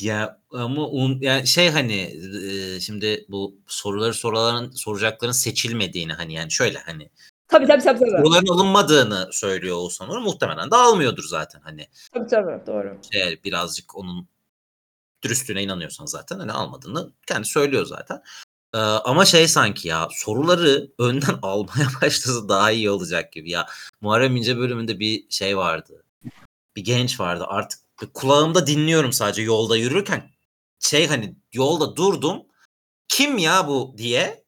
Ya 0.00 0.40
ama 0.50 0.88
un, 0.88 1.18
yani 1.20 1.46
şey 1.46 1.68
hani 1.70 2.00
e, 2.44 2.80
şimdi 2.80 3.24
bu 3.28 3.54
soruları 3.66 4.14
sorulan 4.14 4.70
soracakların 4.70 5.32
seçilmediğini 5.32 6.12
hani 6.12 6.34
yani 6.34 6.50
şöyle 6.50 6.78
hani 6.78 7.10
Tabii 7.52 7.66
tabii 7.66 7.82
tabii. 7.82 7.98
tabii. 7.98 8.10
soruların 8.10 8.46
alınmadığını 8.46 9.28
söylüyor 9.32 9.76
Oğuzhan 9.76 10.10
Uğur. 10.10 10.18
Muhtemelen 10.18 10.70
de 10.70 10.76
almıyordur 10.76 11.24
zaten 11.24 11.60
hani. 11.60 11.88
Tabii 12.14 12.26
tabii 12.26 12.66
doğru. 12.66 12.98
Eğer 13.12 13.44
birazcık 13.44 13.96
onun 13.96 14.28
dürüstlüğüne 15.22 15.62
inanıyorsan 15.62 16.06
zaten 16.06 16.38
hani 16.38 16.52
almadığını 16.52 17.12
kendi 17.26 17.46
söylüyor 17.46 17.86
zaten. 17.86 18.22
Ee, 18.74 18.78
ama 18.78 19.24
şey 19.24 19.48
sanki 19.48 19.88
ya 19.88 20.08
soruları 20.10 20.90
önden 20.98 21.38
almaya 21.42 21.86
başlasa 22.02 22.48
daha 22.48 22.70
iyi 22.70 22.90
olacak 22.90 23.32
gibi 23.32 23.50
ya. 23.50 23.66
Muharrem 24.00 24.36
İnce 24.36 24.58
bölümünde 24.58 24.98
bir 24.98 25.30
şey 25.30 25.56
vardı. 25.56 26.04
Bir 26.76 26.84
genç 26.84 27.20
vardı 27.20 27.44
artık 27.48 27.80
kulağımda 28.14 28.66
dinliyorum 28.66 29.12
sadece 29.12 29.42
yolda 29.42 29.76
yürürken. 29.76 30.30
Şey 30.78 31.06
hani 31.08 31.36
yolda 31.52 31.96
durdum. 31.96 32.42
Kim 33.08 33.38
ya 33.38 33.68
bu 33.68 33.94
diye 33.98 34.41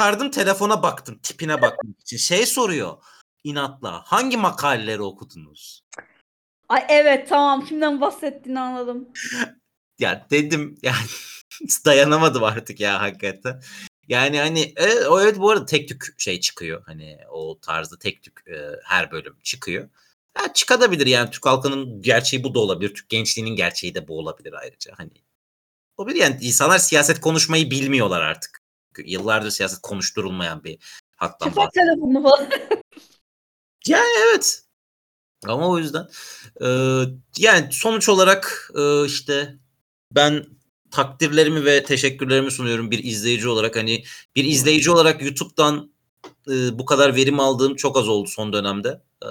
çıkardım 0.00 0.30
telefona 0.30 0.82
baktım 0.82 1.18
tipine 1.22 1.62
bakmak 1.62 2.00
için. 2.00 2.16
Şey 2.16 2.46
soruyor 2.46 2.96
inatla 3.44 4.02
hangi 4.06 4.36
makaleleri 4.36 5.02
okudunuz? 5.02 5.84
Ay 6.68 6.86
evet 6.88 7.28
tamam 7.28 7.64
kimden 7.64 8.00
bahsettiğini 8.00 8.60
anladım. 8.60 9.08
Ya 9.98 10.26
dedim 10.30 10.78
yani 10.82 10.96
dayanamadım 11.84 12.44
artık 12.44 12.80
ya 12.80 13.00
hakikaten. 13.00 13.62
Yani 14.08 14.38
hani 14.38 14.72
evet, 14.76 15.06
o 15.06 15.20
evet 15.20 15.38
bu 15.38 15.50
arada 15.50 15.66
tek 15.66 15.88
tük 15.88 16.14
şey 16.18 16.40
çıkıyor. 16.40 16.82
Hani 16.86 17.18
o 17.30 17.60
tarzda 17.60 17.98
tek 17.98 18.22
tük 18.22 18.48
e, 18.48 18.70
her 18.84 19.12
bölüm 19.12 19.36
çıkıyor. 19.42 19.88
Ya 20.38 20.52
çıkabilir 20.52 21.06
yani 21.06 21.30
Türk 21.30 21.46
halkının 21.46 22.02
gerçeği 22.02 22.44
bu 22.44 22.54
da 22.54 22.58
olabilir. 22.60 22.94
Türk 22.94 23.08
gençliğinin 23.08 23.56
gerçeği 23.56 23.94
de 23.94 24.08
bu 24.08 24.18
olabilir 24.18 24.52
ayrıca. 24.52 24.92
Hani 24.96 25.10
olabilir 25.96 26.20
yani 26.20 26.38
insanlar 26.40 26.78
siyaset 26.78 27.20
konuşmayı 27.20 27.70
bilmiyorlar 27.70 28.20
artık. 28.20 28.59
Yıllardır 29.06 29.50
siyaset 29.50 29.82
konuşturulmayan 29.82 30.64
bir 30.64 30.78
haktan 31.16 31.48
Çıkar 31.48 31.64
bahsediyor. 31.66 31.86
telefonunu 31.86 32.22
falan. 32.22 32.48
Yani 33.86 34.08
evet. 34.28 34.62
Ama 35.46 35.68
o 35.68 35.78
yüzden 35.78 36.08
e, 36.62 36.68
yani 37.38 37.68
sonuç 37.72 38.08
olarak 38.08 38.70
e, 38.78 39.06
işte 39.06 39.56
ben 40.12 40.46
takdirlerimi 40.90 41.64
ve 41.64 41.84
teşekkürlerimi 41.84 42.50
sunuyorum 42.50 42.90
bir 42.90 43.04
izleyici 43.04 43.48
olarak. 43.48 43.76
Hani 43.76 44.04
bir 44.36 44.44
izleyici 44.44 44.90
olarak 44.90 45.22
YouTube'dan 45.22 45.92
e, 46.48 46.78
bu 46.78 46.84
kadar 46.84 47.16
verim 47.16 47.40
aldığım 47.40 47.76
çok 47.76 47.96
az 47.96 48.08
oldu 48.08 48.28
son 48.28 48.52
dönemde. 48.52 49.02
E, 49.22 49.28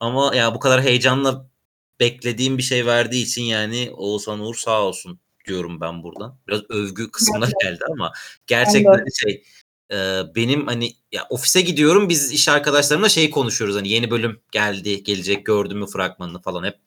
ama 0.00 0.36
ya 0.36 0.54
bu 0.54 0.58
kadar 0.58 0.82
heyecanla 0.82 1.50
beklediğim 2.00 2.58
bir 2.58 2.62
şey 2.62 2.86
verdiği 2.86 3.22
için 3.22 3.42
yani 3.42 3.90
Oğuzhan 3.96 4.40
Uğur 4.40 4.54
sağ 4.54 4.82
olsun 4.82 5.20
diyorum 5.46 5.80
ben 5.80 6.02
buradan. 6.02 6.38
Biraz 6.48 6.60
övgü 6.68 7.10
kısmına 7.10 7.48
geldi 7.62 7.84
ama 7.90 8.12
gerçekten 8.46 9.04
şey 9.20 9.44
e, 9.92 10.22
benim 10.34 10.66
hani 10.66 10.92
ya 11.12 11.26
ofise 11.30 11.60
gidiyorum 11.60 12.08
biz 12.08 12.32
iş 12.32 12.48
arkadaşlarımla 12.48 13.08
şey 13.08 13.30
konuşuyoruz 13.30 13.76
hani 13.76 13.88
yeni 13.88 14.10
bölüm 14.10 14.40
geldi 14.52 15.02
gelecek 15.02 15.46
gördün 15.46 15.78
mü 15.78 15.86
fragmanını 15.86 16.42
falan 16.42 16.64
hep 16.64 16.78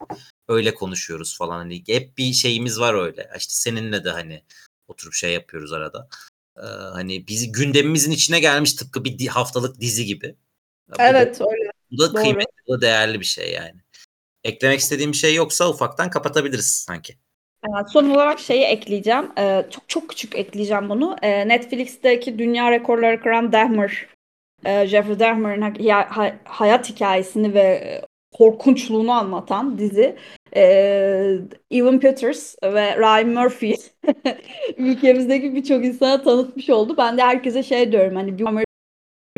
öyle 0.48 0.74
konuşuyoruz 0.74 1.38
falan 1.38 1.58
hani 1.58 1.84
hep 1.88 2.18
bir 2.18 2.34
şeyimiz 2.34 2.80
var 2.80 2.94
öyle. 2.94 3.30
İşte 3.38 3.54
seninle 3.54 4.04
de 4.04 4.10
hani 4.10 4.44
oturup 4.88 5.14
şey 5.14 5.34
yapıyoruz 5.34 5.74
arada. 5.74 6.08
Ee, 6.58 6.62
hani 6.94 7.28
bizi 7.28 7.52
gündemimizin 7.52 8.12
içine 8.12 8.40
gelmiş 8.40 8.74
tıpkı 8.74 9.06
bir 9.06 9.28
haftalık 9.28 9.80
dizi 9.80 10.06
gibi. 10.06 10.36
Bu 10.90 11.00
da- 11.00 11.08
Evet 11.08 11.42
öyle. 11.42 11.72
bu 11.92 11.98
da 12.00 12.14
Doğru. 12.14 12.22
kıymetli 12.22 12.58
bu 12.68 12.74
da 12.74 12.82
değerli 12.82 13.20
bir 13.20 13.26
şey 13.26 13.52
yani. 13.52 13.82
Eklemek 14.44 14.80
istediğim 14.80 15.12
bir 15.12 15.18
şey 15.18 15.36
yoksa 15.36 15.70
ufaktan 15.70 16.10
kapatabiliriz 16.10 16.66
sanki 16.88 17.18
son 17.94 18.10
olarak 18.10 18.40
şeyi 18.40 18.64
ekleyeceğim. 18.64 19.26
Ee, 19.38 19.66
çok 19.70 19.90
çok 19.90 20.10
küçük 20.10 20.36
ekleyeceğim 20.36 20.90
bunu. 20.90 21.16
Ee, 21.22 21.48
Netflix'teki 21.48 22.40
dünya 22.40 22.72
rekorları 22.72 23.22
kıran 23.22 23.52
Dahmer, 23.52 24.08
e, 24.66 24.88
Jeffrey 24.88 25.20
Dahmer'ın 25.20 25.62
ha- 25.62 26.08
ha- 26.18 26.36
hayat 26.46 26.90
hikayesini 26.90 27.54
ve 27.54 27.60
e, 27.62 28.02
korkunçluğunu 28.34 29.12
anlatan 29.12 29.78
dizi. 29.78 30.16
Ee, 30.56 31.38
Evan 31.72 32.00
Peters 32.00 32.56
ve 32.64 32.98
Ryan 32.98 33.30
Murphy 33.30 33.76
ülkemizdeki 34.78 35.56
birçok 35.56 35.86
insana 35.86 36.22
tanıtmış 36.24 36.70
oldu. 36.70 36.96
Ben 36.98 37.18
de 37.18 37.22
herkese 37.24 37.64
şey 37.64 37.92
diyorum 37.92 38.16
hani 38.16 38.40
bir 38.40 38.46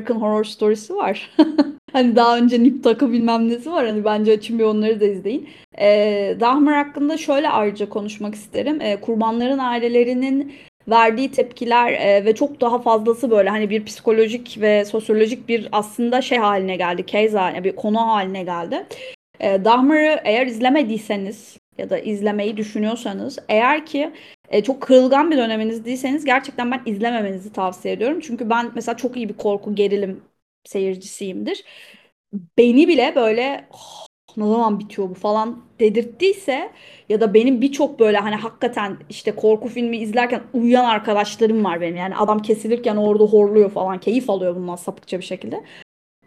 American 0.06 0.22
Horror 0.22 0.44
Story'si 0.44 0.96
var. 0.96 1.32
Hani 1.94 2.15
daha 2.15 2.38
önce 2.38 2.63
Nip 2.63 2.84
Tuck'ı 2.84 3.12
bilmem 3.12 3.50
nesi 3.50 3.72
var. 3.72 3.88
Hani 3.88 4.06
bence 4.06 4.32
açın 4.34 4.60
bir 4.60 4.63
onları 4.63 5.00
da 5.00 5.06
izleyin. 5.06 5.50
Ee, 5.80 6.38
Dahmer 6.39 6.84
hakkında 6.84 7.18
şöyle 7.18 7.50
ayrıca 7.50 7.89
konuşmak 7.89 8.36
isterim. 8.36 8.82
Ee, 8.82 9.02
kurbanların 9.02 9.58
ailelerinin 9.58 10.54
verdiği 10.88 11.32
tepkiler 11.32 11.94
e, 11.94 12.26
ve 12.26 12.36
çok 12.36 12.62
daha 12.62 12.82
fazlası 12.82 13.32
böyle 13.32 13.50
hani 13.50 13.70
bir 13.70 13.86
psikolojik 13.86 14.62
ve 14.62 14.86
sosyolojik 14.86 15.49
bir 15.49 15.70
aslında 15.72 16.22
şey 16.22 16.38
haline 16.38 16.76
geldi. 16.76 17.06
Case 17.08 17.38
haline, 17.38 17.64
bir 17.64 17.76
konu 17.76 17.99
haline 17.99 18.43
geldi. 18.43 18.86
Ee, 19.39 19.66
Dahmer'ı 19.66 20.22
eğer 20.24 20.47
izlemediyseniz 20.47 21.58
ya 21.78 21.89
da 21.89 21.99
izlemeyi 21.99 22.58
düşünüyorsanız 22.58 23.39
eğer 23.49 23.86
ki 23.86 24.12
e, 24.50 24.64
çok 24.64 24.82
kırılgan 24.82 25.32
bir 25.32 25.38
döneminiz 25.38 25.86
değilseniz 25.86 26.26
gerçekten 26.26 26.72
ben 26.72 26.82
izlememenizi 26.86 27.54
tavsiye 27.54 27.93
ediyorum. 27.93 28.20
Çünkü 28.20 28.50
ben 28.50 28.72
mesela 28.76 28.98
çok 28.98 29.18
iyi 29.18 29.30
bir 29.30 29.34
korku 29.38 29.76
gerilim 29.76 30.22
seyircisiyimdir. 30.66 31.64
Beni 32.58 32.88
bile 32.88 33.14
böyle 33.16 33.68
"Oh, 33.74 34.06
ne 34.38 34.43
zaman 34.48 34.80
bitiyor 34.80 35.10
bu 35.10 35.14
falan 35.14 35.64
dedirttiyse 35.80 36.72
ya 37.10 37.22
da 37.22 37.34
benim 37.34 37.62
birçok 37.62 38.00
böyle 38.00 38.18
hani 38.18 38.36
hakikaten 38.36 38.98
işte 39.10 39.32
korku 39.36 39.68
filmi 39.68 39.98
izlerken 39.98 40.43
uyuyan 40.54 40.86
arkadaşlarım 40.86 41.64
var 41.64 41.82
benim. 41.82 41.96
Yani 41.96 42.16
adam 42.18 42.41
kesilirken 42.41 42.96
orada 42.96 43.24
horluyor 43.24 43.70
falan 43.72 44.00
keyif 44.00 44.30
alıyor 44.30 44.56
bundan 44.56 44.76
sapıkça 44.76 45.18
bir 45.20 45.24
şekilde. 45.26 45.64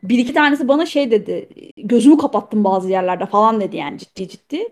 Bir 0.02 0.18
iki 0.18 0.34
tanesi 0.34 0.68
bana 0.68 0.86
şey 0.86 1.10
dedi 1.10 1.48
gözümü 1.76 2.18
kapattım 2.18 2.64
bazı 2.64 2.90
yerlerde 2.90 3.26
falan 3.26 3.60
dedi 3.60 3.76
yani 3.76 3.98
ciddi 3.98 4.28
ciddi. 4.28 4.68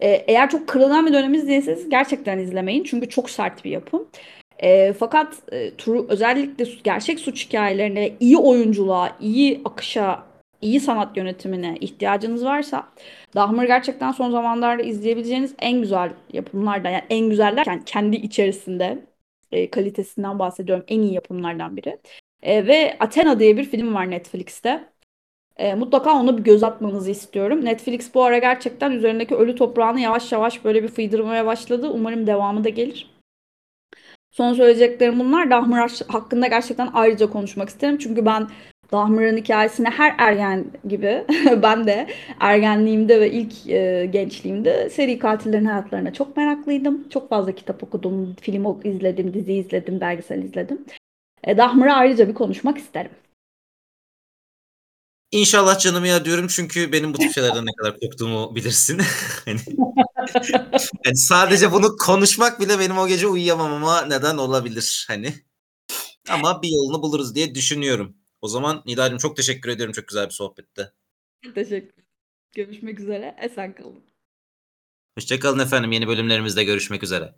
Ee, 0.00 0.08
eğer 0.08 0.50
çok 0.50 0.68
kırılgan 0.68 1.06
bir 1.06 1.12
döneminiz 1.12 1.48
değilseniz 1.48 1.88
gerçekten 1.88 2.38
izlemeyin. 2.38 2.84
Çünkü 2.84 3.08
çok 3.08 3.30
sert 3.30 3.64
bir 3.64 3.70
yapım. 3.70 4.08
Ee, 4.62 4.92
fakat 4.92 5.34
e, 5.52 5.76
turu, 5.76 6.06
özellikle 6.08 6.64
gerçek 6.84 7.20
suç 7.20 7.46
hikayelerine, 7.46 8.12
iyi 8.20 8.36
oyunculuğa, 8.38 9.16
iyi 9.20 9.60
akışa, 9.64 10.26
iyi 10.60 10.80
sanat 10.80 11.16
yönetimine 11.16 11.76
ihtiyacınız 11.80 12.44
varsa 12.44 12.88
Dahmer 13.34 13.64
gerçekten 13.64 14.12
son 14.12 14.30
zamanlarda 14.30 14.82
izleyebileceğiniz 14.82 15.54
en 15.58 15.80
güzel 15.80 16.12
yapımlardan. 16.32 16.90
Yani 16.90 17.04
en 17.10 17.30
güzel 17.30 17.56
derken 17.56 17.82
kendi 17.84 18.16
içerisinde 18.16 18.98
e, 19.52 19.70
kalitesinden 19.70 20.38
bahsediyorum. 20.38 20.84
En 20.88 21.00
iyi 21.02 21.14
yapımlardan 21.14 21.76
biri. 21.76 21.98
E, 22.42 22.66
ve 22.66 22.96
Athena 23.00 23.38
diye 23.40 23.56
bir 23.56 23.64
film 23.64 23.94
var 23.94 24.10
Netflix'te. 24.10 24.95
E, 25.56 25.74
mutlaka 25.74 26.12
ona 26.20 26.38
bir 26.38 26.42
göz 26.42 26.62
atmanızı 26.62 27.10
istiyorum. 27.10 27.64
Netflix 27.64 28.14
bu 28.14 28.24
ara 28.24 28.38
gerçekten 28.38 28.90
üzerindeki 28.90 29.34
ölü 29.34 29.54
toprağını 29.54 30.00
yavaş 30.00 30.32
yavaş 30.32 30.64
böyle 30.64 30.82
bir 30.82 30.88
fıydırmaya 30.88 31.46
başladı. 31.46 31.90
Umarım 31.94 32.26
devamı 32.26 32.64
da 32.64 32.68
gelir. 32.68 33.10
Son 34.30 34.54
söyleyeceklerim 34.54 35.18
bunlar. 35.20 35.50
Dahmer 35.50 35.90
hakkında 36.08 36.46
gerçekten 36.46 36.88
ayrıca 36.94 37.30
konuşmak 37.30 37.68
isterim. 37.68 37.98
Çünkü 37.98 38.26
ben 38.26 38.48
Dahmer'ın 38.92 39.36
hikayesine 39.36 39.90
her 39.90 40.14
ergen 40.18 40.64
gibi 40.88 41.24
ben 41.62 41.86
de 41.86 42.06
ergenliğimde 42.40 43.20
ve 43.20 43.30
ilk 43.30 43.66
e, 43.68 44.06
gençliğimde 44.12 44.90
seri 44.90 45.18
katillerin 45.18 45.64
hayatlarına 45.64 46.12
çok 46.12 46.36
meraklıydım. 46.36 47.08
Çok 47.08 47.28
fazla 47.28 47.52
kitap 47.52 47.82
okudum, 47.82 48.36
film 48.40 48.80
izledim, 48.84 49.34
dizi 49.34 49.52
izledim, 49.52 50.00
belgesel 50.00 50.42
izledim. 50.42 50.84
E, 51.44 51.58
Dahmer'a 51.58 51.94
ayrıca 51.94 52.28
bir 52.28 52.34
konuşmak 52.34 52.78
isterim. 52.78 53.10
İnşallah 55.32 55.78
canımı 55.78 56.08
ya 56.08 56.24
diyorum 56.24 56.46
çünkü 56.48 56.92
benim 56.92 57.14
bu 57.14 57.18
tip 57.18 57.32
şeylerden 57.32 57.66
ne 57.66 57.70
kadar 57.78 58.00
korktuğumu 58.00 58.56
bilirsin. 58.56 59.00
Hani 59.44 59.60
yani 61.04 61.16
sadece 61.16 61.72
bunu 61.72 61.96
konuşmak 61.96 62.60
bile 62.60 62.78
benim 62.78 62.98
o 62.98 63.08
gece 63.08 63.26
uyuyamamama 63.26 64.02
neden 64.02 64.36
olabilir 64.36 65.04
hani. 65.08 65.34
Ama 66.28 66.62
bir 66.62 66.68
yolunu 66.68 67.02
buluruz 67.02 67.34
diye 67.34 67.54
düşünüyorum. 67.54 68.16
O 68.40 68.48
zaman 68.48 68.82
Nilay'cığım 68.86 69.18
çok 69.18 69.36
teşekkür 69.36 69.70
ediyorum. 69.70 69.92
Çok 69.92 70.08
güzel 70.08 70.26
bir 70.26 70.34
sohbetti. 70.34 70.92
Teşekkür 71.54 72.04
Görüşmek 72.54 73.00
üzere. 73.00 73.36
Esen 73.42 73.74
kalın. 73.74 74.04
Hoşça 75.18 75.40
kalın 75.40 75.58
efendim. 75.58 75.92
Yeni 75.92 76.08
bölümlerimizde 76.08 76.64
görüşmek 76.64 77.02
üzere. 77.02 77.34